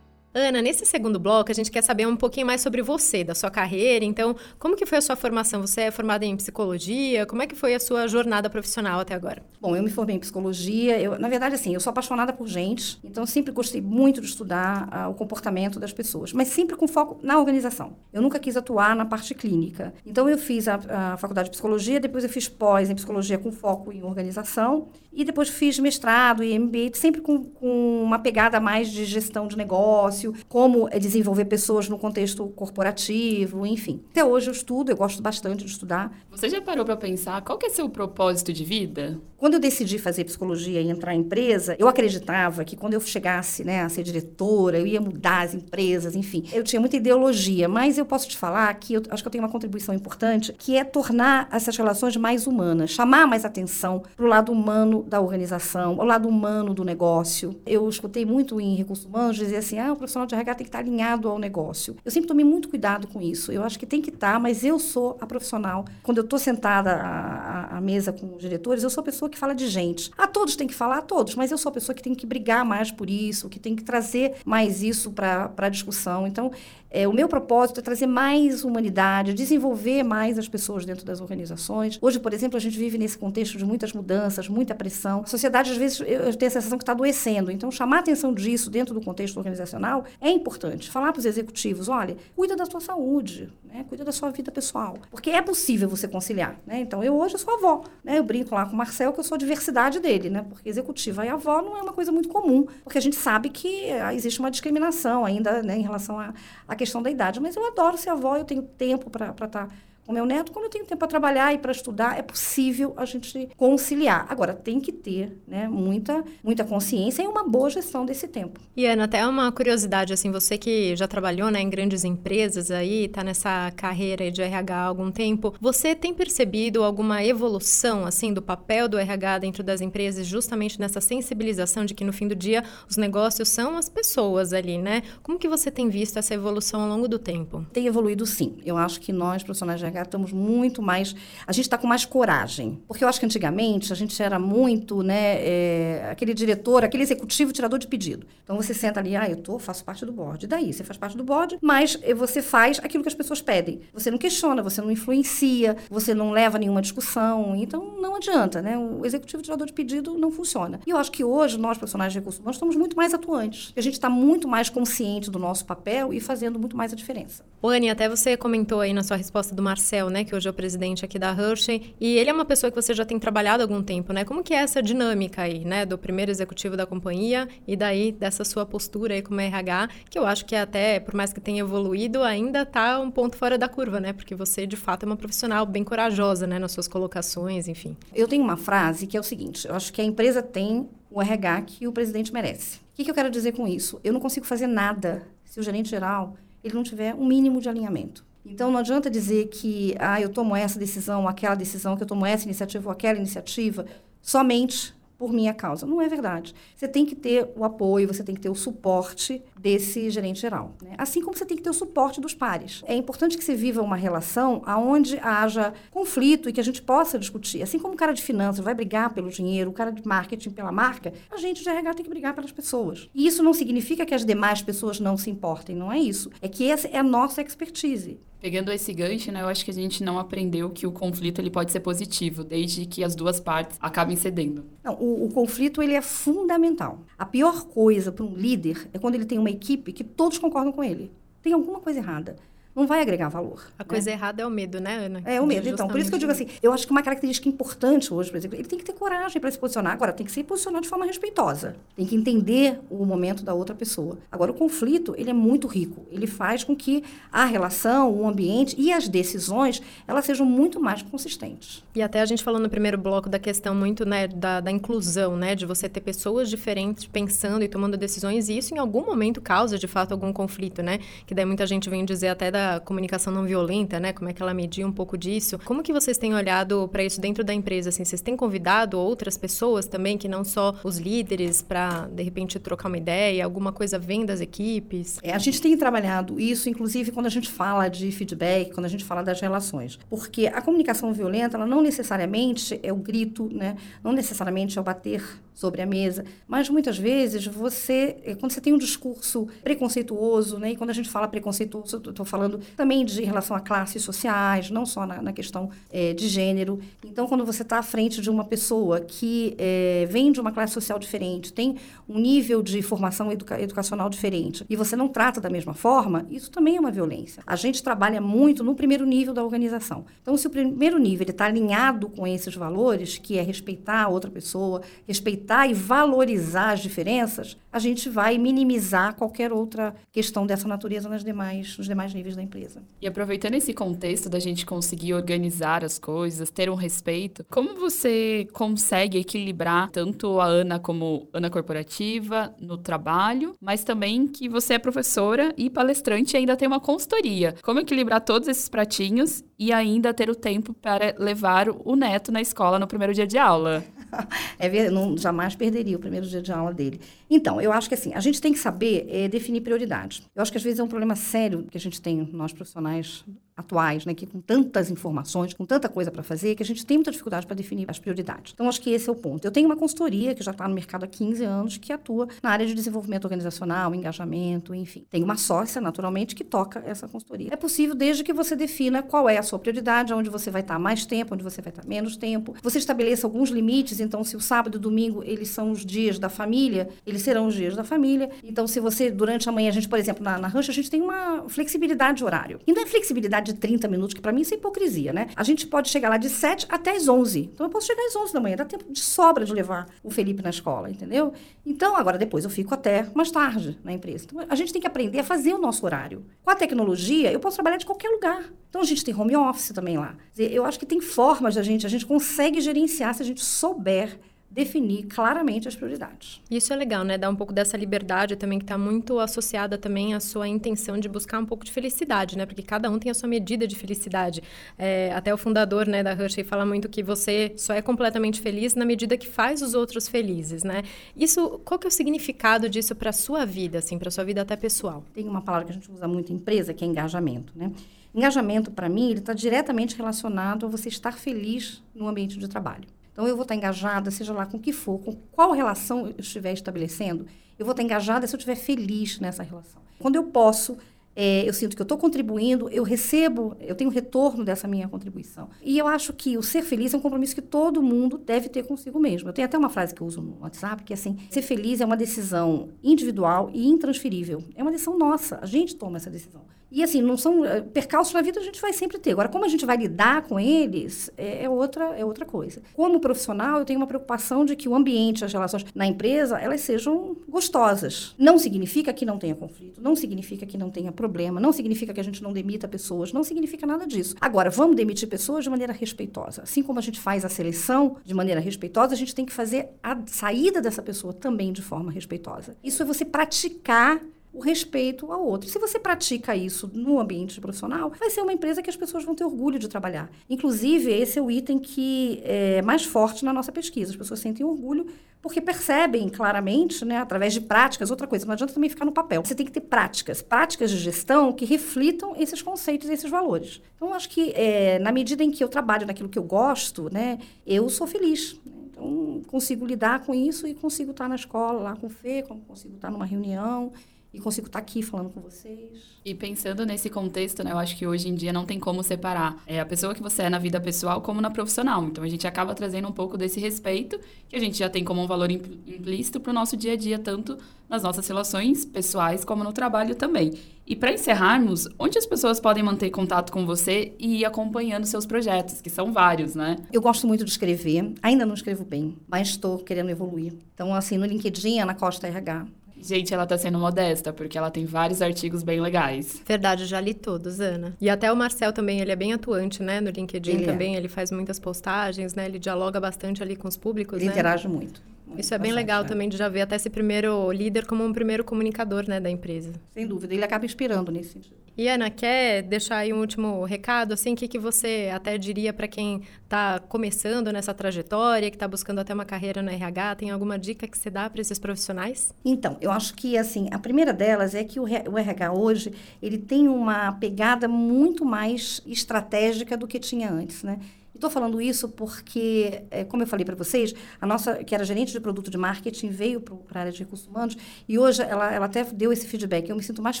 Ana, 0.42 0.60
nesse 0.60 0.84
segundo 0.84 1.18
bloco, 1.18 1.50
a 1.50 1.54
gente 1.54 1.70
quer 1.70 1.82
saber 1.82 2.06
um 2.06 2.16
pouquinho 2.16 2.46
mais 2.46 2.60
sobre 2.60 2.82
você, 2.82 3.22
da 3.22 3.34
sua 3.34 3.50
carreira. 3.50 4.04
Então, 4.04 4.34
como 4.58 4.76
que 4.76 4.84
foi 4.84 4.98
a 4.98 5.00
sua 5.00 5.16
formação? 5.16 5.60
Você 5.60 5.82
é 5.82 5.90
formada 5.90 6.24
em 6.24 6.36
psicologia? 6.36 7.24
Como 7.26 7.42
é 7.42 7.46
que 7.46 7.54
foi 7.54 7.74
a 7.74 7.80
sua 7.80 8.06
jornada 8.08 8.50
profissional 8.50 9.00
até 9.00 9.14
agora? 9.14 9.42
Bom, 9.60 9.76
eu 9.76 9.82
me 9.82 9.90
formei 9.90 10.16
em 10.16 10.18
psicologia. 10.18 11.00
Eu, 11.00 11.18
na 11.18 11.28
verdade, 11.28 11.54
assim, 11.54 11.72
eu 11.72 11.80
sou 11.80 11.90
apaixonada 11.90 12.32
por 12.32 12.48
gente. 12.48 12.98
Então, 13.04 13.24
sempre 13.24 13.52
gostei 13.52 13.80
muito 13.80 14.20
de 14.20 14.26
estudar 14.26 14.88
uh, 14.88 15.10
o 15.10 15.14
comportamento 15.14 15.78
das 15.78 15.92
pessoas. 15.92 16.32
Mas 16.32 16.48
sempre 16.48 16.76
com 16.76 16.88
foco 16.88 17.18
na 17.22 17.38
organização. 17.38 17.96
Eu 18.12 18.20
nunca 18.20 18.38
quis 18.38 18.56
atuar 18.56 18.96
na 18.96 19.06
parte 19.06 19.34
clínica. 19.34 19.94
Então, 20.04 20.28
eu 20.28 20.36
fiz 20.36 20.66
a, 20.68 20.80
a 20.88 21.16
faculdade 21.16 21.46
de 21.46 21.52
psicologia. 21.52 22.00
Depois, 22.00 22.24
eu 22.24 22.30
fiz 22.30 22.48
pós 22.48 22.90
em 22.90 22.94
psicologia 22.94 23.38
com 23.38 23.52
foco 23.52 23.92
em 23.92 24.02
organização. 24.02 24.88
E 25.12 25.24
depois 25.24 25.48
fiz 25.48 25.78
mestrado 25.78 26.42
e 26.42 26.58
MBA, 26.58 26.90
sempre 26.94 27.20
com, 27.20 27.44
com 27.44 28.02
uma 28.02 28.18
pegada 28.18 28.58
mais 28.58 28.90
de 28.90 29.04
gestão 29.04 29.46
de 29.46 29.56
negócio, 29.56 30.32
como 30.48 30.88
desenvolver 30.88 31.44
pessoas 31.44 31.88
no 31.88 31.98
contexto 31.98 32.48
corporativo, 32.48 33.66
enfim. 33.66 34.02
Até 34.10 34.24
hoje 34.24 34.48
eu 34.48 34.52
estudo, 34.52 34.90
eu 34.90 34.96
gosto 34.96 35.22
bastante 35.22 35.64
de 35.64 35.70
estudar. 35.70 36.12
Você 36.30 36.48
já 36.48 36.60
parou 36.62 36.84
para 36.84 36.96
pensar 36.96 37.42
qual 37.42 37.58
que 37.58 37.66
é 37.66 37.68
seu 37.68 37.88
propósito 37.88 38.52
de 38.52 38.64
vida? 38.64 39.20
Quando 39.36 39.54
eu 39.54 39.60
decidi 39.60 39.98
fazer 39.98 40.24
psicologia 40.24 40.80
e 40.80 40.88
entrar 40.88 41.14
em 41.14 41.20
empresa, 41.20 41.74
eu 41.78 41.88
acreditava 41.88 42.64
que 42.64 42.76
quando 42.76 42.94
eu 42.94 43.00
chegasse 43.00 43.64
né, 43.64 43.82
a 43.82 43.88
ser 43.88 44.04
diretora, 44.04 44.78
eu 44.78 44.86
ia 44.86 45.00
mudar 45.00 45.42
as 45.42 45.52
empresas, 45.52 46.14
enfim. 46.14 46.44
Eu 46.52 46.62
tinha 46.62 46.78
muita 46.78 46.96
ideologia, 46.96 47.68
mas 47.68 47.98
eu 47.98 48.06
posso 48.06 48.28
te 48.28 48.36
falar 48.36 48.72
que 48.74 48.94
eu 48.94 49.02
acho 49.10 49.22
que 49.22 49.26
eu 49.26 49.32
tenho 49.32 49.42
uma 49.42 49.50
contribuição 49.50 49.92
importante, 49.94 50.54
que 50.56 50.76
é 50.76 50.84
tornar 50.84 51.48
essas 51.50 51.76
relações 51.76 52.16
mais 52.16 52.46
humanas, 52.46 52.90
chamar 52.90 53.26
mais 53.26 53.44
atenção 53.44 54.04
para 54.16 54.24
o 54.24 54.28
lado 54.28 54.52
humano 54.52 55.01
da 55.02 55.20
organização, 55.20 55.98
o 55.98 56.04
lado 56.04 56.28
humano 56.28 56.74
do 56.74 56.84
negócio. 56.84 57.54
Eu 57.66 57.88
escutei 57.88 58.24
muito 58.24 58.60
em 58.60 58.74
recursos 58.74 59.04
humanos 59.04 59.36
dizer 59.36 59.56
assim, 59.56 59.78
ah, 59.78 59.92
o 59.92 59.96
profissional 59.96 60.26
de 60.26 60.34
RH 60.34 60.54
tem 60.54 60.64
que 60.64 60.68
estar 60.68 60.78
alinhado 60.78 61.28
ao 61.28 61.38
negócio. 61.38 61.96
Eu 62.04 62.10
sempre 62.10 62.28
tomei 62.28 62.44
muito 62.44 62.68
cuidado 62.68 63.06
com 63.06 63.20
isso. 63.20 63.52
Eu 63.52 63.62
acho 63.62 63.78
que 63.78 63.86
tem 63.86 64.00
que 64.00 64.10
estar, 64.10 64.38
mas 64.40 64.64
eu 64.64 64.78
sou 64.78 65.16
a 65.20 65.26
profissional. 65.26 65.84
Quando 66.02 66.18
eu 66.18 66.24
estou 66.24 66.38
sentada 66.38 66.92
à, 66.92 67.76
à 67.76 67.80
mesa 67.80 68.12
com 68.12 68.34
os 68.36 68.40
diretores, 68.40 68.82
eu 68.82 68.90
sou 68.90 69.02
a 69.02 69.04
pessoa 69.04 69.28
que 69.28 69.38
fala 69.38 69.54
de 69.54 69.68
gente. 69.68 70.10
A 70.16 70.26
todos 70.26 70.56
tem 70.56 70.66
que 70.66 70.74
falar, 70.74 70.98
a 70.98 71.02
todos, 71.02 71.34
mas 71.34 71.50
eu 71.50 71.58
sou 71.58 71.70
a 71.70 71.72
pessoa 71.72 71.94
que 71.94 72.02
tem 72.02 72.14
que 72.14 72.26
brigar 72.26 72.64
mais 72.64 72.90
por 72.90 73.08
isso, 73.08 73.48
que 73.48 73.58
tem 73.58 73.74
que 73.74 73.82
trazer 73.82 74.34
mais 74.44 74.82
isso 74.82 75.10
para 75.12 75.52
a 75.56 75.68
discussão. 75.68 76.26
Então, 76.26 76.50
é, 76.92 77.08
o 77.08 77.12
meu 77.12 77.26
propósito 77.26 77.80
é 77.80 77.82
trazer 77.82 78.06
mais 78.06 78.64
humanidade, 78.64 79.32
desenvolver 79.32 80.02
mais 80.02 80.38
as 80.38 80.46
pessoas 80.46 80.84
dentro 80.84 81.06
das 81.06 81.20
organizações. 81.20 81.98
Hoje, 82.02 82.20
por 82.20 82.34
exemplo, 82.34 82.58
a 82.58 82.60
gente 82.60 82.78
vive 82.78 82.98
nesse 82.98 83.16
contexto 83.16 83.56
de 83.56 83.64
muitas 83.64 83.94
mudanças, 83.94 84.46
muita 84.46 84.74
pressão. 84.74 85.22
A 85.24 85.26
sociedade, 85.26 85.70
às 85.70 85.76
vezes, 85.78 86.00
eu 86.00 86.34
tenho 86.36 86.48
a 86.48 86.52
sensação 86.52 86.76
que 86.76 86.82
está 86.82 86.92
adoecendo. 86.92 87.50
Então, 87.50 87.70
chamar 87.70 87.96
a 87.96 88.00
atenção 88.00 88.34
disso 88.34 88.68
dentro 88.68 88.92
do 88.94 89.00
contexto 89.00 89.38
organizacional 89.38 90.04
é 90.20 90.30
importante. 90.30 90.90
Falar 90.90 91.12
para 91.12 91.20
os 91.20 91.24
executivos, 91.24 91.88
olha, 91.88 92.16
cuida 92.36 92.54
da 92.54 92.66
sua 92.66 92.80
saúde, 92.80 93.50
né? 93.64 93.86
cuida 93.88 94.04
da 94.04 94.12
sua 94.12 94.30
vida 94.30 94.52
pessoal. 94.52 94.98
Porque 95.10 95.30
é 95.30 95.40
possível 95.40 95.88
você 95.88 96.06
conciliar. 96.06 96.60
Né? 96.66 96.80
Então, 96.80 97.02
eu 97.02 97.16
hoje 97.16 97.38
sou 97.38 97.54
avó. 97.54 97.84
Né? 98.04 98.18
Eu 98.18 98.24
brinco 98.24 98.54
lá 98.54 98.66
com 98.66 98.74
o 98.74 98.76
Marcel 98.76 99.14
que 99.14 99.20
eu 99.20 99.24
sou 99.24 99.36
a 99.36 99.38
diversidade 99.38 99.98
dele, 99.98 100.28
né? 100.28 100.44
porque 100.46 100.68
executiva 100.68 101.24
e 101.24 101.28
avó 101.30 101.62
não 101.62 101.74
é 101.78 101.82
uma 101.82 101.92
coisa 101.92 102.12
muito 102.12 102.28
comum, 102.28 102.66
porque 102.84 102.98
a 102.98 103.00
gente 103.00 103.16
sabe 103.16 103.48
que 103.48 103.90
ah, 103.92 104.14
existe 104.14 104.40
uma 104.40 104.50
discriminação 104.50 105.24
ainda 105.24 105.62
né, 105.62 105.78
em 105.78 105.82
relação 105.82 106.18
à 106.20 106.34
questão 106.82 107.00
da 107.00 107.10
idade. 107.10 107.40
Mas 107.40 107.56
eu 107.56 107.64
adoro 107.66 107.96
ser 107.96 108.10
avó, 108.10 108.36
eu 108.36 108.44
tenho 108.44 108.62
tempo 108.62 109.08
para 109.08 109.30
estar 109.30 109.48
tá 109.48 109.68
com 110.06 110.12
meu 110.12 110.26
neto, 110.26 110.52
quando 110.52 110.64
eu 110.64 110.70
tenho 110.70 110.84
tempo 110.84 110.98
para 110.98 111.08
trabalhar 111.08 111.54
e 111.54 111.58
para 111.58 111.70
estudar, 111.70 112.18
é 112.18 112.22
possível 112.22 112.92
a 112.96 113.04
gente 113.04 113.48
conciliar. 113.56 114.26
Agora, 114.28 114.52
tem 114.52 114.80
que 114.80 114.90
ter 114.90 115.38
né, 115.46 115.68
muita, 115.68 116.24
muita 116.42 116.64
consciência 116.64 117.22
e 117.22 117.26
uma 117.26 117.48
boa 117.48 117.70
gestão 117.70 118.04
desse 118.04 118.26
tempo. 118.26 118.60
E, 118.76 118.84
Ana, 118.84 119.04
até 119.04 119.24
uma 119.26 119.50
curiosidade, 119.52 120.12
assim, 120.12 120.30
você 120.30 120.58
que 120.58 120.96
já 120.96 121.06
trabalhou 121.06 121.50
né, 121.50 121.60
em 121.60 121.70
grandes 121.70 122.04
empresas 122.04 122.70
aí, 122.70 123.04
está 123.04 123.22
nessa 123.22 123.70
carreira 123.76 124.30
de 124.30 124.42
RH 124.42 124.74
há 124.74 124.84
algum 124.84 125.10
tempo, 125.10 125.54
você 125.60 125.94
tem 125.94 126.12
percebido 126.12 126.82
alguma 126.82 127.24
evolução, 127.24 128.04
assim, 128.04 128.32
do 128.32 128.42
papel 128.42 128.88
do 128.88 128.98
RH 128.98 129.38
dentro 129.38 129.62
das 129.62 129.80
empresas, 129.80 130.26
justamente 130.26 130.80
nessa 130.80 131.00
sensibilização 131.00 131.84
de 131.84 131.94
que, 131.94 132.04
no 132.04 132.12
fim 132.12 132.26
do 132.26 132.34
dia, 132.34 132.64
os 132.88 132.96
negócios 132.96 133.48
são 133.48 133.76
as 133.76 133.88
pessoas 133.88 134.52
ali, 134.52 134.78
né? 134.78 135.02
Como 135.22 135.38
que 135.38 135.48
você 135.48 135.70
tem 135.70 135.88
visto 135.88 136.18
essa 136.18 136.34
evolução 136.34 136.80
ao 136.80 136.88
longo 136.88 137.06
do 137.06 137.18
tempo? 137.18 137.64
Tem 137.72 137.86
evoluído, 137.86 138.26
sim. 138.26 138.56
Eu 138.64 138.76
acho 138.76 139.00
que 139.00 139.12
nós, 139.12 139.44
profissionais 139.44 139.78
de 139.78 139.91
Estamos 140.00 140.32
muito 140.32 140.80
mais. 140.80 141.14
A 141.46 141.52
gente 141.52 141.64
está 141.64 141.76
com 141.76 141.86
mais 141.86 142.04
coragem. 142.04 142.80
Porque 142.88 143.04
eu 143.04 143.08
acho 143.08 143.20
que 143.20 143.26
antigamente 143.26 143.92
a 143.92 143.96
gente 143.96 144.20
era 144.22 144.38
muito, 144.38 145.02
né, 145.02 145.36
é, 145.38 146.08
aquele 146.10 146.32
diretor, 146.32 146.84
aquele 146.84 147.02
executivo 147.02 147.52
tirador 147.52 147.78
de 147.78 147.86
pedido. 147.86 148.26
Então 148.42 148.56
você 148.56 148.72
senta 148.72 149.00
ali, 149.00 149.14
ah, 149.14 149.28
eu 149.28 149.36
tô, 149.36 149.58
faço 149.58 149.84
parte 149.84 150.06
do 150.06 150.12
board. 150.12 150.44
E 150.44 150.48
daí? 150.48 150.72
Você 150.72 150.82
faz 150.82 150.96
parte 150.96 151.16
do 151.16 151.24
board, 151.24 151.58
mas 151.60 151.98
você 152.16 152.40
faz 152.40 152.78
aquilo 152.78 153.02
que 153.02 153.08
as 153.08 153.14
pessoas 153.14 153.42
pedem. 153.42 153.80
Você 153.92 154.10
não 154.10 154.18
questiona, 154.18 154.62
você 154.62 154.80
não 154.80 154.90
influencia, 154.90 155.76
você 155.90 156.14
não 156.14 156.30
leva 156.30 156.58
nenhuma 156.58 156.80
discussão. 156.80 157.54
Então 157.56 158.00
não 158.00 158.16
adianta, 158.16 158.62
né? 158.62 158.78
O 158.78 159.04
executivo 159.04 159.42
tirador 159.42 159.66
de 159.66 159.72
pedido 159.72 160.18
não 160.18 160.30
funciona. 160.30 160.80
E 160.86 160.90
eu 160.90 160.96
acho 160.96 161.10
que 161.10 161.24
hoje 161.24 161.58
nós, 161.58 161.76
profissionais 161.76 162.12
de 162.12 162.18
recursos 162.18 162.40
humanos, 162.40 162.56
estamos 162.56 162.76
muito 162.76 162.96
mais 162.96 163.12
atuantes. 163.12 163.72
A 163.76 163.80
gente 163.80 163.94
está 163.94 164.08
muito 164.08 164.48
mais 164.48 164.68
consciente 164.68 165.30
do 165.30 165.38
nosso 165.38 165.64
papel 165.64 166.12
e 166.12 166.20
fazendo 166.20 166.58
muito 166.58 166.76
mais 166.76 166.92
a 166.92 166.96
diferença. 166.96 167.44
O 167.60 167.68
Anny, 167.68 167.90
até 167.90 168.08
você 168.08 168.36
comentou 168.36 168.80
aí 168.80 168.92
na 168.92 169.02
sua 169.02 169.16
resposta 169.16 169.54
do 169.54 169.62
Marcel, 169.82 170.08
né, 170.08 170.22
que 170.22 170.34
hoje 170.34 170.46
é 170.46 170.50
o 170.50 170.54
presidente 170.54 171.04
aqui 171.04 171.18
da 171.18 171.30
Hershey, 171.32 171.94
e 172.00 172.16
ele 172.16 172.30
é 172.30 172.32
uma 172.32 172.44
pessoa 172.44 172.70
que 172.70 172.80
você 172.80 172.94
já 172.94 173.04
tem 173.04 173.18
trabalhado 173.18 173.62
há 173.62 173.64
algum 173.64 173.82
tempo, 173.82 174.12
né? 174.12 174.24
Como 174.24 174.42
que 174.42 174.54
é 174.54 174.58
essa 174.58 174.80
dinâmica 174.80 175.42
aí, 175.42 175.64
né, 175.64 175.84
do 175.84 175.98
primeiro 175.98 176.30
executivo 176.30 176.76
da 176.76 176.86
companhia 176.86 177.48
e 177.66 177.74
daí 177.74 178.12
dessa 178.12 178.44
sua 178.44 178.64
postura 178.64 179.14
aí 179.14 179.22
como 179.22 179.40
RH, 179.40 179.88
que 180.08 180.16
eu 180.16 180.24
acho 180.24 180.46
que 180.46 180.54
até, 180.54 181.00
por 181.00 181.14
mais 181.14 181.32
que 181.32 181.40
tenha 181.40 181.60
evoluído, 181.60 182.22
ainda 182.22 182.62
está 182.62 183.00
um 183.00 183.10
ponto 183.10 183.36
fora 183.36 183.58
da 183.58 183.68
curva, 183.68 183.98
né? 183.98 184.12
Porque 184.12 184.36
você, 184.36 184.66
de 184.66 184.76
fato, 184.76 185.02
é 185.02 185.06
uma 185.06 185.16
profissional 185.16 185.66
bem 185.66 185.82
corajosa, 185.82 186.46
né, 186.46 186.60
nas 186.60 186.70
suas 186.70 186.86
colocações, 186.86 187.66
enfim. 187.66 187.96
Eu 188.14 188.28
tenho 188.28 188.44
uma 188.44 188.56
frase 188.56 189.08
que 189.08 189.16
é 189.16 189.20
o 189.20 189.24
seguinte, 189.24 189.66
eu 189.66 189.74
acho 189.74 189.92
que 189.92 190.00
a 190.00 190.04
empresa 190.04 190.40
tem 190.42 190.88
o 191.10 191.20
RH 191.20 191.62
que 191.62 191.88
o 191.88 191.92
presidente 191.92 192.32
merece. 192.32 192.76
O 192.76 192.94
que, 192.94 193.04
que 193.04 193.10
eu 193.10 193.14
quero 193.14 193.30
dizer 193.30 193.52
com 193.52 193.66
isso? 193.66 194.00
Eu 194.04 194.12
não 194.12 194.20
consigo 194.20 194.46
fazer 194.46 194.68
nada 194.68 195.26
se 195.44 195.58
o 195.58 195.62
gerente 195.62 195.90
geral 195.90 196.36
ele 196.62 196.74
não 196.74 196.84
tiver 196.84 197.14
um 197.14 197.26
mínimo 197.26 197.60
de 197.60 197.68
alinhamento. 197.68 198.24
Então, 198.44 198.70
não 198.70 198.78
adianta 198.78 199.10
dizer 199.10 199.48
que 199.48 199.94
ah, 199.98 200.20
eu 200.20 200.28
tomo 200.28 200.56
essa 200.56 200.78
decisão, 200.78 201.28
aquela 201.28 201.54
decisão, 201.54 201.96
que 201.96 202.02
eu 202.02 202.06
tomo 202.06 202.26
essa 202.26 202.44
iniciativa 202.44 202.88
ou 202.88 202.92
aquela 202.92 203.18
iniciativa, 203.18 203.86
somente 204.20 204.94
por 205.22 205.32
minha 205.32 205.54
causa. 205.54 205.86
Não 205.86 206.02
é 206.02 206.08
verdade. 206.08 206.52
Você 206.74 206.88
tem 206.88 207.06
que 207.06 207.14
ter 207.14 207.48
o 207.54 207.64
apoio, 207.64 208.08
você 208.08 208.24
tem 208.24 208.34
que 208.34 208.40
ter 208.40 208.50
o 208.50 208.56
suporte 208.56 209.40
desse 209.56 210.10
gerente 210.10 210.40
geral. 210.40 210.74
Né? 210.82 210.96
Assim 210.98 211.20
como 211.20 211.38
você 211.38 211.46
tem 211.46 211.56
que 211.56 211.62
ter 211.62 211.70
o 211.70 211.72
suporte 211.72 212.20
dos 212.20 212.34
pares. 212.34 212.82
É 212.88 212.96
importante 212.96 213.38
que 213.38 213.44
se 213.44 213.54
viva 213.54 213.80
uma 213.80 213.94
relação 213.94 214.62
onde 214.66 215.20
haja 215.20 215.72
conflito 215.92 216.48
e 216.48 216.52
que 216.52 216.58
a 216.58 216.64
gente 216.64 216.82
possa 216.82 217.20
discutir. 217.20 217.62
Assim 217.62 217.78
como 217.78 217.94
o 217.94 217.96
cara 217.96 218.12
de 218.12 218.20
finanças 218.20 218.64
vai 218.64 218.74
brigar 218.74 219.14
pelo 219.14 219.30
dinheiro, 219.30 219.70
o 219.70 219.72
cara 219.72 219.92
de 219.92 220.04
marketing 220.04 220.50
pela 220.50 220.72
marca, 220.72 221.12
a 221.30 221.36
gente 221.36 221.62
de 221.62 221.68
RH 221.68 221.94
tem 221.94 222.02
que 222.02 222.10
brigar 222.10 222.34
pelas 222.34 222.50
pessoas. 222.50 223.08
E 223.14 223.24
isso 223.24 223.44
não 223.44 223.54
significa 223.54 224.04
que 224.04 224.16
as 224.16 224.24
demais 224.24 224.60
pessoas 224.60 224.98
não 224.98 225.16
se 225.16 225.30
importem, 225.30 225.76
não 225.76 225.92
é 225.92 226.00
isso. 226.00 226.32
É 226.40 226.48
que 226.48 226.68
essa 226.68 226.88
é 226.88 226.98
a 226.98 227.04
nossa 227.04 227.40
expertise. 227.40 228.18
Pegando 228.42 228.72
esse 228.72 228.92
gancho, 228.92 229.30
né, 229.30 229.40
eu 229.40 229.46
acho 229.46 229.64
que 229.64 229.70
a 229.70 229.74
gente 229.74 230.02
não 230.02 230.18
aprendeu 230.18 230.68
que 230.68 230.84
o 230.84 230.90
conflito 230.90 231.40
ele 231.40 231.48
pode 231.48 231.70
ser 231.70 231.78
positivo, 231.78 232.42
desde 232.42 232.84
que 232.86 233.04
as 233.04 233.14
duas 233.14 233.38
partes 233.38 233.78
acabem 233.80 234.16
cedendo. 234.16 234.64
Não, 234.82 234.94
o, 234.94 235.26
o 235.26 235.28
conflito 235.32 235.80
ele 235.80 235.94
é 235.94 236.02
fundamental. 236.02 237.04
A 237.16 237.24
pior 237.24 237.66
coisa 237.66 238.10
para 238.10 238.24
um 238.24 238.34
líder 238.34 238.90
é 238.92 238.98
quando 238.98 239.14
ele 239.14 239.26
tem 239.26 239.38
uma 239.38 239.48
equipe 239.48 239.92
que 239.92 240.02
todos 240.02 240.38
concordam 240.38 240.72
com 240.72 240.82
ele. 240.82 241.12
Tem 241.40 241.52
alguma 241.52 241.78
coisa 241.78 242.00
errada 242.00 242.34
não 242.74 242.86
vai 242.86 243.02
agregar 243.02 243.28
valor. 243.28 243.62
A 243.78 243.84
coisa 243.84 244.10
né? 244.10 244.16
errada 244.16 244.42
é 244.42 244.46
o 244.46 244.50
medo, 244.50 244.80
né, 244.80 245.06
Ana? 245.06 245.22
É 245.24 245.40
o 245.40 245.46
medo. 245.46 245.68
Então, 245.68 245.86
por 245.88 245.98
isso 245.98 246.08
que 246.08 246.14
eu 246.14 246.18
digo 246.18 246.32
assim, 246.32 246.48
eu 246.62 246.72
acho 246.72 246.86
que 246.86 246.90
uma 246.90 247.02
característica 247.02 247.48
importante 247.48 248.12
hoje, 248.12 248.30
por 248.30 248.36
exemplo, 248.38 248.56
ele 248.56 248.66
tem 248.66 248.78
que 248.78 248.84
ter 248.84 248.94
coragem 248.94 249.40
para 249.40 249.50
se 249.50 249.58
posicionar. 249.58 249.92
Agora, 249.92 250.12
tem 250.12 250.24
que 250.24 250.32
se 250.32 250.42
posicionar 250.42 250.80
de 250.80 250.88
forma 250.88 251.04
respeitosa. 251.04 251.76
Tem 251.94 252.06
que 252.06 252.16
entender 252.16 252.80
o 252.90 253.04
momento 253.04 253.44
da 253.44 253.52
outra 253.52 253.74
pessoa. 253.74 254.18
Agora, 254.30 254.50
o 254.50 254.54
conflito, 254.54 255.14
ele 255.18 255.30
é 255.30 255.34
muito 255.34 255.66
rico. 255.66 256.06
Ele 256.10 256.26
faz 256.26 256.64
com 256.64 256.74
que 256.74 257.04
a 257.30 257.44
relação, 257.44 258.10
o 258.10 258.26
ambiente 258.26 258.74
e 258.78 258.90
as 258.92 259.06
decisões, 259.06 259.82
elas 260.08 260.24
sejam 260.24 260.46
muito 260.46 260.80
mais 260.80 261.02
consistentes. 261.02 261.84
E 261.94 262.00
até 262.00 262.20
a 262.20 262.24
gente 262.24 262.42
falou 262.42 262.60
no 262.60 262.70
primeiro 262.70 262.96
bloco 262.96 263.28
da 263.28 263.38
questão 263.38 263.74
muito, 263.74 264.06
né, 264.06 264.26
da, 264.28 264.60
da 264.60 264.70
inclusão, 264.70 265.36
né, 265.36 265.54
de 265.54 265.66
você 265.66 265.88
ter 265.88 266.00
pessoas 266.00 266.48
diferentes 266.48 267.06
pensando 267.06 267.62
e 267.62 267.68
tomando 267.68 267.96
decisões, 267.96 268.48
e 268.48 268.56
isso 268.56 268.74
em 268.74 268.78
algum 268.78 269.04
momento 269.04 269.40
causa, 269.40 269.78
de 269.78 269.86
fato, 269.86 270.12
algum 270.12 270.32
conflito, 270.32 270.82
né? 270.82 271.00
Que 271.26 271.34
daí 271.34 271.44
muita 271.44 271.66
gente 271.66 271.90
vem 271.90 272.04
dizer 272.04 272.28
até 272.28 272.50
da 272.50 272.61
comunicação 272.84 273.32
não 273.32 273.44
violenta, 273.44 273.98
né? 273.98 274.12
Como 274.12 274.28
é 274.28 274.32
que 274.32 274.42
ela 274.42 274.54
media 274.54 274.86
um 274.86 274.92
pouco 274.92 275.16
disso? 275.16 275.58
Como 275.64 275.82
que 275.82 275.92
vocês 275.92 276.18
têm 276.18 276.34
olhado 276.34 276.88
para 276.88 277.04
isso 277.04 277.20
dentro 277.20 277.44
da 277.44 277.54
empresa? 277.54 277.88
Assim, 277.88 278.04
vocês 278.04 278.20
têm 278.20 278.36
convidado 278.36 278.98
outras 278.98 279.36
pessoas 279.36 279.86
também 279.86 280.16
que 280.18 280.28
não 280.28 280.44
só 280.44 280.74
os 280.84 280.98
líderes 280.98 281.62
para 281.62 282.06
de 282.08 282.22
repente 282.22 282.58
trocar 282.58 282.88
uma 282.88 282.98
ideia, 282.98 283.44
alguma 283.44 283.72
coisa 283.72 283.98
vem 283.98 284.24
das 284.24 284.40
equipes? 284.40 285.18
É, 285.22 285.32
a 285.32 285.38
gente 285.38 285.60
tem 285.60 285.76
trabalhado 285.76 286.38
isso, 286.40 286.68
inclusive 286.68 287.12
quando 287.12 287.26
a 287.26 287.30
gente 287.30 287.50
fala 287.50 287.88
de 287.88 288.10
feedback, 288.12 288.72
quando 288.72 288.86
a 288.86 288.88
gente 288.88 289.04
fala 289.04 289.22
das 289.22 289.40
relações, 289.40 289.98
porque 290.08 290.46
a 290.46 290.60
comunicação 290.60 291.12
violenta, 291.12 291.56
ela 291.56 291.66
não 291.66 291.80
necessariamente 291.80 292.78
é 292.82 292.92
o 292.92 292.96
grito, 292.96 293.48
né? 293.52 293.76
Não 294.02 294.12
necessariamente 294.12 294.78
é 294.78 294.80
o 294.80 294.84
bater 294.84 295.22
sobre 295.54 295.82
a 295.82 295.86
mesa, 295.86 296.24
mas 296.46 296.68
muitas 296.68 296.98
vezes 296.98 297.46
você, 297.46 298.16
eh, 298.24 298.34
quando 298.34 298.52
você 298.52 298.60
tem 298.60 298.72
um 298.72 298.78
discurso 298.78 299.48
preconceituoso, 299.62 300.58
né, 300.58 300.72
e 300.72 300.76
quando 300.76 300.90
a 300.90 300.92
gente 300.94 301.08
fala 301.08 301.28
preconceituoso, 301.28 302.00
eu 302.04 302.10
estou 302.10 302.26
falando 302.26 302.60
também 302.76 303.04
de 303.04 303.22
relação 303.22 303.56
a 303.56 303.60
classes 303.60 304.02
sociais, 304.02 304.70
não 304.70 304.86
só 304.86 305.06
na, 305.06 305.20
na 305.20 305.32
questão 305.32 305.70
é, 305.90 306.12
de 306.14 306.28
gênero. 306.28 306.80
Então, 307.04 307.26
quando 307.26 307.44
você 307.44 307.62
está 307.62 307.78
à 307.78 307.82
frente 307.82 308.20
de 308.20 308.30
uma 308.30 308.44
pessoa 308.44 309.00
que 309.00 309.54
é, 309.58 310.06
vem 310.10 310.32
de 310.32 310.40
uma 310.40 310.52
classe 310.52 310.72
social 310.72 310.98
diferente, 310.98 311.52
tem 311.52 311.76
um 312.08 312.18
nível 312.18 312.62
de 312.62 312.80
formação 312.82 313.30
educa 313.30 313.60
educacional 313.60 314.08
diferente, 314.08 314.64
e 314.68 314.76
você 314.76 314.96
não 314.96 315.08
trata 315.08 315.40
da 315.40 315.50
mesma 315.50 315.74
forma, 315.74 316.26
isso 316.30 316.50
também 316.50 316.76
é 316.76 316.80
uma 316.80 316.90
violência. 316.90 317.42
A 317.46 317.56
gente 317.56 317.82
trabalha 317.82 318.20
muito 318.20 318.64
no 318.64 318.74
primeiro 318.74 319.04
nível 319.04 319.34
da 319.34 319.44
organização. 319.44 320.04
Então, 320.22 320.36
se 320.36 320.46
o 320.46 320.50
primeiro 320.50 320.98
nível 320.98 321.26
está 321.28 321.46
alinhado 321.46 322.08
com 322.08 322.26
esses 322.26 322.54
valores, 322.54 323.18
que 323.18 323.38
é 323.38 323.42
respeitar 323.42 324.02
a 324.02 324.08
outra 324.08 324.30
pessoa, 324.30 324.82
respeitar 325.06 325.41
e 325.68 325.74
valorizar 325.74 326.72
as 326.72 326.80
diferenças, 326.80 327.56
a 327.72 327.78
gente 327.78 328.10
vai 328.10 328.36
minimizar 328.36 329.14
qualquer 329.14 329.52
outra 329.52 329.94
questão 330.12 330.46
dessa 330.46 330.68
natureza 330.68 331.08
nas 331.08 331.24
demais, 331.24 331.76
nos 331.78 331.86
demais 331.86 332.12
níveis 332.12 332.36
da 332.36 332.42
empresa. 332.42 332.82
E 333.00 333.06
aproveitando 333.06 333.54
esse 333.54 333.72
contexto 333.72 334.28
da 334.28 334.38
gente 334.38 334.66
conseguir 334.66 335.14
organizar 335.14 335.82
as 335.82 335.98
coisas, 335.98 336.50
ter 336.50 336.68
um 336.68 336.74
respeito, 336.74 337.44
como 337.50 337.74
você 337.74 338.46
consegue 338.52 339.18
equilibrar 339.18 339.90
tanto 339.90 340.38
a 340.38 340.44
Ana 340.44 340.78
como 340.78 341.28
Ana 341.32 341.48
corporativa 341.48 342.54
no 342.60 342.76
trabalho, 342.76 343.54
mas 343.60 343.82
também 343.82 344.26
que 344.26 344.48
você 344.48 344.74
é 344.74 344.78
professora 344.78 345.54
e 345.56 345.70
palestrante 345.70 346.34
e 346.34 346.38
ainda 346.38 346.56
tem 346.56 346.68
uma 346.68 346.80
consultoria? 346.80 347.54
Como 347.62 347.80
equilibrar 347.80 348.20
todos 348.20 348.48
esses 348.48 348.68
pratinhos 348.68 349.42
e 349.58 349.72
ainda 349.72 350.12
ter 350.12 350.28
o 350.28 350.34
tempo 350.34 350.74
para 350.74 351.14
levar 351.18 351.68
o 351.70 351.96
neto 351.96 352.30
na 352.30 352.40
escola 352.40 352.78
no 352.78 352.86
primeiro 352.86 353.14
dia 353.14 353.26
de 353.26 353.38
aula? 353.38 353.82
é, 354.58 354.90
não, 354.90 355.16
jamais 355.16 355.54
perderia 355.54 355.96
o 355.96 356.00
primeiro 356.00 356.26
dia 356.26 356.42
de 356.42 356.52
aula 356.52 356.72
dele. 356.72 357.00
Então, 357.34 357.58
eu 357.62 357.72
acho 357.72 357.88
que 357.88 357.94
assim, 357.94 358.12
a 358.12 358.20
gente 358.20 358.42
tem 358.42 358.52
que 358.52 358.58
saber 358.58 359.06
é, 359.08 359.26
definir 359.26 359.62
prioridades. 359.62 360.22
Eu 360.36 360.42
acho 360.42 360.52
que 360.52 360.58
às 360.58 360.62
vezes 360.62 360.78
é 360.78 360.82
um 360.82 360.88
problema 360.88 361.16
sério 361.16 361.66
que 361.70 361.78
a 361.78 361.80
gente 361.80 362.00
tem, 362.00 362.28
nós 362.30 362.52
profissionais 362.52 363.24
atuais, 363.56 364.06
né, 364.06 364.14
que 364.14 364.26
com 364.26 364.40
tantas 364.40 364.90
informações, 364.90 365.54
com 365.54 365.64
tanta 365.64 365.88
coisa 365.88 366.10
para 366.10 366.22
fazer, 366.22 366.54
que 366.54 366.62
a 366.62 366.66
gente 366.66 366.84
tem 366.84 366.96
muita 366.96 367.10
dificuldade 367.10 367.46
para 367.46 367.54
definir 367.54 367.88
as 367.88 367.98
prioridades. 367.98 368.52
Então, 368.54 368.68
acho 368.68 368.80
que 368.80 368.90
esse 368.90 369.08
é 369.08 369.12
o 369.12 369.14
ponto. 369.14 369.44
Eu 369.44 369.50
tenho 369.50 369.66
uma 369.66 369.76
consultoria 369.76 370.34
que 370.34 370.42
já 370.42 370.52
está 370.52 370.66
no 370.66 370.74
mercado 370.74 371.04
há 371.04 371.06
15 371.06 371.44
anos, 371.44 371.76
que 371.76 371.92
atua 371.92 372.28
na 372.42 372.50
área 372.50 372.66
de 372.66 372.74
desenvolvimento 372.74 373.24
organizacional, 373.24 373.94
engajamento, 373.94 374.74
enfim. 374.74 375.04
Tem 375.10 375.22
uma 375.22 375.36
sócia, 375.36 375.80
naturalmente, 375.80 376.34
que 376.34 376.44
toca 376.44 376.82
essa 376.86 377.06
consultoria. 377.06 377.48
É 377.52 377.56
possível 377.56 377.94
desde 377.94 378.24
que 378.24 378.32
você 378.32 378.56
defina 378.56 379.02
qual 379.02 379.28
é 379.28 379.38
a 379.38 379.42
sua 379.42 379.58
prioridade, 379.58 380.12
onde 380.14 380.30
você 380.30 380.50
vai 380.50 380.62
estar 380.62 380.78
mais 380.78 381.04
tempo, 381.04 381.34
onde 381.34 381.44
você 381.44 381.60
vai 381.60 381.70
estar 381.70 381.86
menos 381.86 382.16
tempo. 382.16 382.54
Você 382.62 382.78
estabeleça 382.78 383.26
alguns 383.26 383.50
limites, 383.50 384.00
então, 384.00 384.24
se 384.24 384.36
o 384.36 384.40
sábado 384.40 384.76
e 384.76 384.78
o 384.78 384.80
domingo, 384.80 385.22
eles 385.24 385.48
são 385.48 385.70
os 385.70 385.84
dias 385.84 386.18
da 386.18 386.28
família, 386.28 386.88
eles 387.06 387.21
serão 387.22 387.46
os 387.46 387.54
dias 387.54 387.74
da 387.76 387.84
família. 387.84 388.30
Então, 388.42 388.66
se 388.66 388.80
você, 388.80 389.10
durante 389.10 389.48
a 389.48 389.52
manhã, 389.52 389.68
a 389.68 389.72
gente, 389.72 389.88
por 389.88 389.98
exemplo, 389.98 390.22
na, 390.22 390.38
na 390.38 390.48
rancha, 390.48 390.70
a 390.70 390.74
gente 390.74 390.90
tem 390.90 391.00
uma 391.00 391.48
flexibilidade 391.48 392.18
de 392.18 392.24
horário. 392.24 392.60
E 392.66 392.72
não 392.72 392.82
é 392.82 392.86
flexibilidade 392.86 393.52
de 393.52 393.58
30 393.58 393.88
minutos, 393.88 394.14
que 394.14 394.20
para 394.20 394.32
mim 394.32 394.42
isso 394.42 394.54
é 394.54 394.56
hipocrisia, 394.56 395.12
né? 395.12 395.28
A 395.34 395.42
gente 395.42 395.66
pode 395.66 395.88
chegar 395.88 396.08
lá 396.08 396.16
de 396.16 396.28
7 396.28 396.66
até 396.68 396.96
as 396.96 397.08
11. 397.08 397.50
Então, 397.54 397.66
eu 397.66 397.70
posso 397.70 397.86
chegar 397.86 398.02
às 398.02 398.16
11 398.16 398.32
da 398.32 398.40
manhã, 398.40 398.56
dá 398.56 398.64
tempo 398.64 398.84
de 398.90 399.00
sobra 399.00 399.44
de 399.44 399.52
levar 399.52 399.86
o 400.02 400.10
Felipe 400.10 400.42
na 400.42 400.50
escola, 400.50 400.90
entendeu? 400.90 401.32
Então, 401.64 401.96
agora, 401.96 402.18
depois 402.18 402.44
eu 402.44 402.50
fico 402.50 402.74
até 402.74 403.06
mais 403.14 403.30
tarde 403.30 403.78
na 403.84 403.92
empresa. 403.92 404.26
Então, 404.26 404.44
a 404.48 404.54
gente 404.54 404.72
tem 404.72 404.80
que 404.80 404.86
aprender 404.86 405.20
a 405.20 405.24
fazer 405.24 405.54
o 405.54 405.58
nosso 405.58 405.84
horário. 405.86 406.24
Com 406.44 406.50
a 406.50 406.54
tecnologia, 406.54 407.32
eu 407.32 407.40
posso 407.40 407.56
trabalhar 407.56 407.76
de 407.76 407.86
qualquer 407.86 408.08
lugar. 408.08 408.44
Então, 408.68 408.80
a 408.80 408.84
gente 408.84 409.04
tem 409.04 409.14
home 409.14 409.36
office 409.36 409.70
também 409.70 409.98
lá. 409.98 410.16
Eu 410.36 410.64
acho 410.64 410.78
que 410.78 410.86
tem 410.86 411.00
formas 411.00 411.54
da 411.54 411.62
gente, 411.62 411.86
a 411.86 411.88
gente 411.88 412.06
consegue 412.06 412.60
gerenciar 412.60 413.14
se 413.14 413.22
a 413.22 413.26
gente 413.26 413.44
souber 413.44 414.18
definir 414.52 415.04
claramente 415.04 415.66
as 415.66 415.74
prioridades. 415.74 416.40
Isso 416.50 416.72
é 416.72 416.76
legal, 416.76 417.04
né? 417.04 417.16
Dar 417.16 417.30
um 417.30 417.34
pouco 417.34 417.52
dessa 417.52 417.76
liberdade 417.76 418.36
também 418.36 418.58
que 418.58 418.64
está 418.64 418.76
muito 418.76 419.18
associada 419.18 419.78
também 419.78 420.14
à 420.14 420.20
sua 420.20 420.46
intenção 420.46 420.98
de 420.98 421.08
buscar 421.08 421.38
um 421.38 421.46
pouco 421.46 421.64
de 421.64 421.72
felicidade, 421.72 422.36
né? 422.36 422.44
Porque 422.44 422.62
cada 422.62 422.90
um 422.90 422.98
tem 422.98 423.10
a 423.10 423.14
sua 423.14 423.28
medida 423.28 423.66
de 423.66 423.74
felicidade. 423.74 424.42
É, 424.78 425.10
até 425.14 425.32
o 425.32 425.38
fundador, 425.38 425.86
né, 425.86 426.02
da 426.02 426.12
Hershey 426.12 426.44
fala 426.44 426.66
muito 426.66 426.88
que 426.88 427.02
você 427.02 427.52
só 427.56 427.72
é 427.72 427.80
completamente 427.80 428.40
feliz 428.40 428.74
na 428.74 428.84
medida 428.84 429.16
que 429.16 429.26
faz 429.26 429.62
os 429.62 429.72
outros 429.72 430.06
felizes, 430.06 430.62
né? 430.62 430.82
Isso, 431.16 431.60
qual 431.64 431.78
que 431.78 431.86
é 431.86 431.88
o 431.88 431.92
significado 431.92 432.68
disso 432.68 432.94
para 432.94 433.08
a 433.08 433.12
sua 433.12 433.46
vida, 433.46 433.78
assim, 433.78 433.98
para 433.98 434.08
a 434.08 434.12
sua 434.12 434.24
vida 434.24 434.42
até 434.42 434.54
pessoal? 434.54 435.02
Tem 435.14 435.26
uma 435.26 435.40
palavra 435.40 435.66
que 435.66 435.72
a 435.72 435.74
gente 435.74 435.90
usa 435.90 436.06
muito 436.06 436.30
em 436.30 436.36
empresa, 436.36 436.74
que 436.74 436.84
é 436.84 436.86
engajamento, 436.86 437.52
né? 437.56 437.72
Engajamento, 438.14 438.70
para 438.70 438.90
mim, 438.90 439.10
ele 439.10 439.20
está 439.20 439.32
diretamente 439.32 439.96
relacionado 439.96 440.66
a 440.66 440.68
você 440.68 440.90
estar 440.90 441.12
feliz 441.12 441.82
no 441.94 442.06
ambiente 442.06 442.38
de 442.38 442.46
trabalho. 442.46 442.86
Então, 443.12 443.26
eu 443.26 443.36
vou 443.36 443.42
estar 443.42 443.54
engajada, 443.54 444.10
seja 444.10 444.32
lá 444.32 444.46
com 444.46 444.56
o 444.56 444.60
que 444.60 444.72
for, 444.72 444.98
com 444.98 445.12
qual 445.30 445.52
relação 445.52 446.06
eu 446.06 446.14
estiver 446.18 446.52
estabelecendo, 446.52 447.26
eu 447.58 447.64
vou 447.64 447.72
estar 447.72 447.82
engajada 447.82 448.26
se 448.26 448.34
eu 448.34 448.38
estiver 448.38 448.56
feliz 448.56 449.20
nessa 449.20 449.42
relação. 449.42 449.82
Quando 449.98 450.16
eu 450.16 450.24
posso, 450.24 450.76
é, 451.14 451.46
eu 451.46 451.52
sinto 451.52 451.76
que 451.76 451.82
eu 451.82 451.84
estou 451.84 451.98
contribuindo, 451.98 452.68
eu 452.70 452.82
recebo, 452.82 453.54
eu 453.60 453.74
tenho 453.74 453.90
retorno 453.90 454.44
dessa 454.44 454.66
minha 454.66 454.88
contribuição. 454.88 455.50
E 455.62 455.78
eu 455.78 455.86
acho 455.86 456.12
que 456.12 456.38
o 456.38 456.42
ser 456.42 456.62
feliz 456.62 456.94
é 456.94 456.96
um 456.96 457.00
compromisso 457.00 457.34
que 457.34 457.42
todo 457.42 457.82
mundo 457.82 458.16
deve 458.16 458.48
ter 458.48 458.64
consigo 458.64 458.98
mesmo. 458.98 459.28
Eu 459.28 459.32
tenho 459.32 459.46
até 459.46 459.58
uma 459.58 459.68
frase 459.68 459.94
que 459.94 460.00
eu 460.00 460.06
uso 460.06 460.22
no 460.22 460.40
WhatsApp, 460.40 460.82
que 460.82 460.92
é 460.92 460.96
assim, 460.96 461.18
ser 461.30 461.42
feliz 461.42 461.80
é 461.80 461.84
uma 461.84 461.96
decisão 461.96 462.70
individual 462.82 463.50
e 463.52 463.68
intransferível. 463.68 464.42
É 464.56 464.62
uma 464.62 464.72
decisão 464.72 464.98
nossa, 464.98 465.38
a 465.42 465.46
gente 465.46 465.76
toma 465.76 465.98
essa 465.98 466.10
decisão. 466.10 466.42
E 466.72 466.82
assim, 466.82 467.02
não 467.02 467.18
são 467.18 467.44
eh, 467.44 467.60
percalços 467.60 468.14
na 468.14 468.22
vida 468.22 468.40
a 468.40 468.42
gente 468.42 468.60
vai 468.60 468.72
sempre 468.72 468.98
ter. 468.98 469.10
Agora, 469.10 469.28
como 469.28 469.44
a 469.44 469.48
gente 469.48 469.66
vai 469.66 469.76
lidar 469.76 470.22
com 470.22 470.40
eles 470.40 471.10
é, 471.18 471.44
é, 471.44 471.50
outra 471.50 471.84
é 471.96 472.04
outra 472.04 472.24
coisa. 472.24 472.62
Como 472.72 472.98
profissional, 472.98 473.58
eu 473.58 473.64
tenho 473.64 473.78
uma 473.78 473.86
preocupação 473.86 474.44
de 474.44 474.56
que 474.56 474.68
o 474.68 474.74
ambiente, 474.74 475.22
as 475.22 475.32
relações 475.32 475.66
na 475.74 475.86
empresa, 475.86 476.38
elas 476.38 476.62
sejam 476.62 477.14
gostosas. 477.28 478.14
Não 478.18 478.38
significa 478.38 478.92
que 478.92 479.04
não 479.04 479.18
tenha 479.18 479.34
conflito, 479.34 479.82
não 479.82 479.94
significa 479.94 480.46
que 480.46 480.56
não 480.56 480.70
tenha 480.70 480.90
problema, 480.90 481.38
não 481.38 481.52
significa 481.52 481.92
que 481.92 482.00
a 482.00 482.04
gente 482.04 482.22
não 482.22 482.32
demita 482.32 482.66
pessoas, 482.66 483.12
não 483.12 483.22
significa 483.22 483.66
nada 483.66 483.86
disso. 483.86 484.16
Agora, 484.18 484.48
vamos 484.48 484.74
demitir 484.74 485.08
pessoas 485.08 485.44
de 485.44 485.50
maneira 485.50 485.74
respeitosa. 485.74 486.42
Assim 486.42 486.62
como 486.62 486.78
a 486.78 486.82
gente 486.82 486.98
faz 486.98 487.22
a 487.22 487.28
seleção 487.28 487.96
de 488.02 488.14
maneira 488.14 488.40
respeitosa, 488.40 488.94
a 488.94 488.96
gente 488.96 489.14
tem 489.14 489.26
que 489.26 489.32
fazer 489.32 489.68
a 489.82 489.98
saída 490.06 490.62
dessa 490.62 490.82
pessoa 490.82 491.12
também 491.12 491.52
de 491.52 491.60
forma 491.60 491.92
respeitosa. 491.92 492.56
Isso 492.64 492.82
é 492.82 492.86
você 492.86 493.04
praticar 493.04 494.00
o 494.32 494.40
respeito 494.40 495.12
ao 495.12 495.24
outro. 495.24 495.48
Se 495.48 495.58
você 495.58 495.78
pratica 495.78 496.34
isso 496.34 496.70
no 496.72 496.98
ambiente 496.98 497.40
profissional, 497.40 497.92
vai 497.98 498.08
ser 498.08 498.22
uma 498.22 498.32
empresa 498.32 498.62
que 498.62 498.70
as 498.70 498.76
pessoas 498.76 499.04
vão 499.04 499.14
ter 499.14 499.24
orgulho 499.24 499.58
de 499.58 499.68
trabalhar. 499.68 500.10
Inclusive, 500.28 500.90
esse 500.90 501.18
é 501.18 501.22
o 501.22 501.30
item 501.30 501.58
que 501.58 502.22
é 502.24 502.62
mais 502.62 502.84
forte 502.84 503.24
na 503.24 503.32
nossa 503.32 503.52
pesquisa. 503.52 503.90
As 503.90 503.96
pessoas 503.96 504.20
sentem 504.20 504.44
orgulho 504.44 504.86
porque 505.20 505.40
percebem 505.40 506.08
claramente, 506.08 506.84
né, 506.84 506.98
através 506.98 507.32
de 507.32 507.40
práticas, 507.40 507.90
outra 507.90 508.08
coisa, 508.08 508.26
não 508.26 508.32
adianta 508.32 508.52
também 508.52 508.68
ficar 508.68 508.84
no 508.84 508.90
papel. 508.90 509.24
Você 509.24 509.36
tem 509.36 509.46
que 509.46 509.52
ter 509.52 509.60
práticas, 509.60 510.20
práticas 510.20 510.70
de 510.70 510.78
gestão 510.78 511.32
que 511.32 511.44
reflitam 511.44 512.16
esses 512.16 512.42
conceitos 512.42 512.88
e 512.88 512.92
esses 512.92 513.08
valores. 513.08 513.62
Então, 513.76 513.94
acho 513.94 514.08
que 514.08 514.32
é, 514.32 514.80
na 514.80 514.90
medida 514.90 515.22
em 515.22 515.30
que 515.30 515.44
eu 515.44 515.48
trabalho 515.48 515.86
naquilo 515.86 516.08
que 516.08 516.18
eu 516.18 516.24
gosto, 516.24 516.92
né, 516.92 517.20
eu 517.46 517.68
sou 517.68 517.86
feliz. 517.86 518.40
Então, 518.44 519.22
consigo 519.28 519.64
lidar 519.64 520.04
com 520.04 520.12
isso 520.12 520.44
e 520.44 520.54
consigo 520.54 520.90
estar 520.90 521.08
na 521.08 521.14
escola, 521.14 521.62
lá 521.62 521.76
com 521.76 521.86
o 521.86 521.90
Fê, 521.90 522.22
consigo 522.22 522.74
estar 522.74 522.90
numa 522.90 523.04
reunião 523.06 523.72
e 524.12 524.20
consigo 524.20 524.46
estar 524.46 524.58
aqui 524.58 524.82
falando 524.82 525.10
com 525.10 525.20
vocês. 525.20 525.92
E 526.04 526.14
pensando 526.14 526.66
nesse 526.66 526.90
contexto, 526.90 527.42
né, 527.42 527.52
eu 527.52 527.58
acho 527.58 527.76
que 527.76 527.86
hoje 527.86 528.08
em 528.08 528.14
dia 528.14 528.32
não 528.32 528.44
tem 528.44 528.58
como 528.58 528.82
separar 528.82 529.42
é 529.46 529.60
a 529.60 529.66
pessoa 529.66 529.94
que 529.94 530.02
você 530.02 530.22
é 530.22 530.30
na 530.30 530.38
vida 530.38 530.60
pessoal 530.60 531.00
como 531.00 531.20
na 531.20 531.30
profissional. 531.30 531.82
Então 531.84 532.04
a 532.04 532.08
gente 532.08 532.26
acaba 532.26 532.54
trazendo 532.54 532.88
um 532.88 532.92
pouco 532.92 533.16
desse 533.16 533.40
respeito 533.40 533.98
que 534.28 534.36
a 534.36 534.40
gente 534.40 534.58
já 534.58 534.68
tem 534.68 534.84
como 534.84 535.00
um 535.00 535.06
valor 535.06 535.30
implícito 535.30 536.20
para 536.20 536.30
o 536.30 536.34
nosso 536.34 536.56
dia 536.56 536.72
a 536.72 536.76
dia, 536.76 536.98
tanto 536.98 537.38
nas 537.68 537.82
nossas 537.82 538.06
relações 538.06 538.66
pessoais 538.66 539.24
como 539.24 539.42
no 539.42 539.52
trabalho 539.52 539.94
também. 539.94 540.32
E 540.66 540.76
para 540.76 540.92
encerrarmos, 540.92 541.66
onde 541.78 541.98
as 541.98 542.06
pessoas 542.06 542.38
podem 542.38 542.62
manter 542.62 542.90
contato 542.90 543.32
com 543.32 543.46
você 543.46 543.94
e 543.98 544.20
ir 544.20 544.24
acompanhando 544.24 544.84
seus 544.84 545.06
projetos, 545.06 545.60
que 545.60 545.70
são 545.70 545.92
vários, 545.92 546.34
né? 546.34 546.56
Eu 546.72 546.80
gosto 546.80 547.06
muito 547.06 547.24
de 547.24 547.30
escrever, 547.30 547.94
ainda 548.02 548.26
não 548.26 548.34
escrevo 548.34 548.64
bem, 548.64 548.96
mas 549.08 549.28
estou 549.28 549.58
querendo 549.58 549.90
evoluir. 549.90 550.34
Então, 550.54 550.74
assim, 550.74 550.98
no 550.98 551.06
LinkedIn, 551.06 551.60
Ana 551.60 551.74
Costa 551.74 552.06
RH, 552.06 552.46
Gente, 552.82 553.14
ela 553.14 553.24
tá 553.24 553.38
sendo 553.38 553.58
modesta, 553.58 554.12
porque 554.12 554.36
ela 554.36 554.50
tem 554.50 554.66
vários 554.66 555.00
artigos 555.00 555.44
bem 555.44 555.60
legais. 555.60 556.20
Verdade, 556.26 556.66
já 556.66 556.80
li 556.80 556.92
todos, 556.92 557.40
Ana. 557.40 557.76
E 557.80 557.88
até 557.88 558.12
o 558.12 558.16
Marcel 558.16 558.52
também, 558.52 558.80
ele 558.80 558.90
é 558.90 558.96
bem 558.96 559.12
atuante, 559.12 559.62
né? 559.62 559.80
No 559.80 559.90
LinkedIn 559.90 560.32
ele 560.32 560.44
é. 560.44 560.46
também, 560.46 560.74
é. 560.74 560.78
ele 560.78 560.88
faz 560.88 561.12
muitas 561.12 561.38
postagens, 561.38 562.14
né? 562.14 562.26
Ele 562.26 562.40
dialoga 562.40 562.80
bastante 562.80 563.22
ali 563.22 563.36
com 563.36 563.46
os 563.46 563.56
públicos, 563.56 563.98
ele 563.98 564.06
né? 564.06 564.12
interage 564.12 564.48
muito. 564.48 564.82
Isso 565.16 565.34
é 565.34 565.38
bem 565.38 565.52
legal 565.52 565.82
né? 565.82 565.88
também 565.88 566.08
de 566.08 566.16
já 566.16 566.28
ver 566.28 566.40
até 566.40 566.56
esse 566.56 566.70
primeiro 566.70 567.30
líder 567.30 567.66
como 567.66 567.84
um 567.84 567.92
primeiro 567.92 568.24
comunicador, 568.24 568.88
né, 568.88 568.98
da 568.98 569.10
empresa. 569.10 569.52
Sem 569.74 569.86
dúvida, 569.86 570.14
ele 570.14 570.24
acaba 570.24 570.44
inspirando 570.44 570.90
nesse 570.90 571.10
sentido. 571.10 571.41
E 571.56 571.68
Ana, 571.68 571.90
quer 571.90 572.42
deixar 572.42 572.78
aí 572.78 572.94
um 572.94 573.00
último 573.00 573.44
recado, 573.44 573.92
assim, 573.92 574.14
o 574.14 574.16
que, 574.16 574.26
que 574.26 574.38
você 574.38 574.90
até 574.92 575.18
diria 575.18 575.52
para 575.52 575.68
quem 575.68 576.00
está 576.24 576.58
começando 576.58 577.30
nessa 577.30 577.52
trajetória, 577.52 578.30
que 578.30 578.36
está 578.36 578.48
buscando 578.48 578.78
até 578.78 578.94
uma 578.94 579.04
carreira 579.04 579.42
no 579.42 579.50
RH? 579.50 579.96
Tem 579.96 580.10
alguma 580.10 580.38
dica 580.38 580.66
que 580.66 580.78
você 580.78 580.88
dá 580.88 581.10
para 581.10 581.20
esses 581.20 581.38
profissionais? 581.38 582.14
Então, 582.24 582.56
eu 582.58 582.70
acho 582.70 582.94
que, 582.94 583.18
assim, 583.18 583.48
a 583.50 583.58
primeira 583.58 583.92
delas 583.92 584.34
é 584.34 584.42
que 584.42 584.58
o, 584.58 584.62
o 584.62 584.98
RH 584.98 585.32
hoje, 585.32 585.72
ele 586.00 586.16
tem 586.16 586.48
uma 586.48 586.92
pegada 586.92 587.46
muito 587.46 588.02
mais 588.02 588.62
estratégica 588.66 589.54
do 589.54 589.66
que 589.66 589.78
tinha 589.78 590.10
antes, 590.10 590.42
né? 590.42 590.58
Estou 590.94 591.10
falando 591.10 591.40
isso 591.40 591.68
porque, 591.70 592.64
é, 592.70 592.84
como 592.84 593.02
eu 593.02 593.06
falei 593.06 593.24
para 593.24 593.34
vocês, 593.34 593.74
a 594.00 594.06
nossa, 594.06 594.44
que 594.44 594.54
era 594.54 594.64
gerente 594.64 594.92
de 594.92 595.00
produto 595.00 595.30
de 595.30 595.38
marketing, 595.38 595.88
veio 595.88 596.20
para 596.20 596.58
a 596.58 596.60
área 596.60 596.72
de 596.72 596.78
recursos 596.78 597.06
humanos 597.06 597.36
e 597.68 597.78
hoje 597.78 598.02
ela, 598.02 598.32
ela 598.32 598.46
até 598.46 598.62
deu 598.64 598.92
esse 598.92 599.06
feedback. 599.06 599.48
Eu 599.48 599.56
me 599.56 599.62
sinto 599.62 599.82
mais 599.82 600.00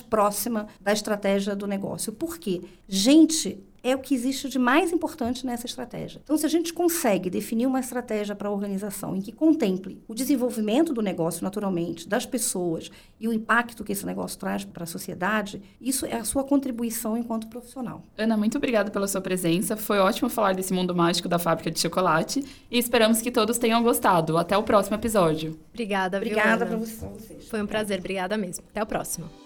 próxima 0.00 0.68
da 0.80 0.92
estratégia 0.92 1.56
do 1.56 1.66
negócio. 1.66 2.12
Por 2.12 2.38
quê? 2.38 2.60
Gente 2.86 3.64
é 3.82 3.94
o 3.94 3.98
que 3.98 4.14
existe 4.14 4.48
de 4.48 4.58
mais 4.58 4.92
importante 4.92 5.44
nessa 5.44 5.66
estratégia. 5.66 6.20
Então, 6.22 6.36
se 6.36 6.46
a 6.46 6.48
gente 6.48 6.72
consegue 6.72 7.28
definir 7.28 7.66
uma 7.66 7.80
estratégia 7.80 8.34
para 8.34 8.48
a 8.48 8.50
organização 8.50 9.16
em 9.16 9.20
que 9.20 9.32
contemple 9.32 10.02
o 10.06 10.14
desenvolvimento 10.14 10.92
do 10.94 11.02
negócio 11.02 11.42
naturalmente, 11.42 12.08
das 12.08 12.24
pessoas 12.24 12.90
e 13.18 13.26
o 13.26 13.32
impacto 13.32 13.82
que 13.82 13.92
esse 13.92 14.06
negócio 14.06 14.38
traz 14.38 14.64
para 14.64 14.84
a 14.84 14.86
sociedade, 14.86 15.60
isso 15.80 16.06
é 16.06 16.16
a 16.16 16.24
sua 16.24 16.44
contribuição 16.44 17.16
enquanto 17.16 17.48
profissional. 17.48 18.04
Ana, 18.16 18.36
muito 18.36 18.56
obrigada 18.58 18.90
pela 18.90 19.08
sua 19.08 19.20
presença. 19.20 19.76
Foi 19.76 19.98
ótimo 19.98 20.28
falar 20.28 20.54
desse 20.54 20.72
mundo 20.72 20.94
mágico 20.94 21.28
da 21.28 21.38
fábrica 21.38 21.70
de 21.70 21.80
chocolate 21.80 22.44
e 22.70 22.78
esperamos 22.78 23.20
que 23.20 23.30
todos 23.30 23.58
tenham 23.58 23.82
gostado. 23.82 24.38
Até 24.38 24.56
o 24.56 24.62
próximo 24.62 24.96
episódio. 24.96 25.58
Obrigada, 25.70 26.18
Obrigada 26.18 26.66
para 26.66 26.76
vocês. 26.76 27.48
Foi 27.48 27.62
um 27.62 27.66
prazer, 27.66 27.98
obrigada 27.98 28.36
mesmo. 28.36 28.64
Até 28.70 28.82
o 28.82 28.86
próximo. 28.86 29.41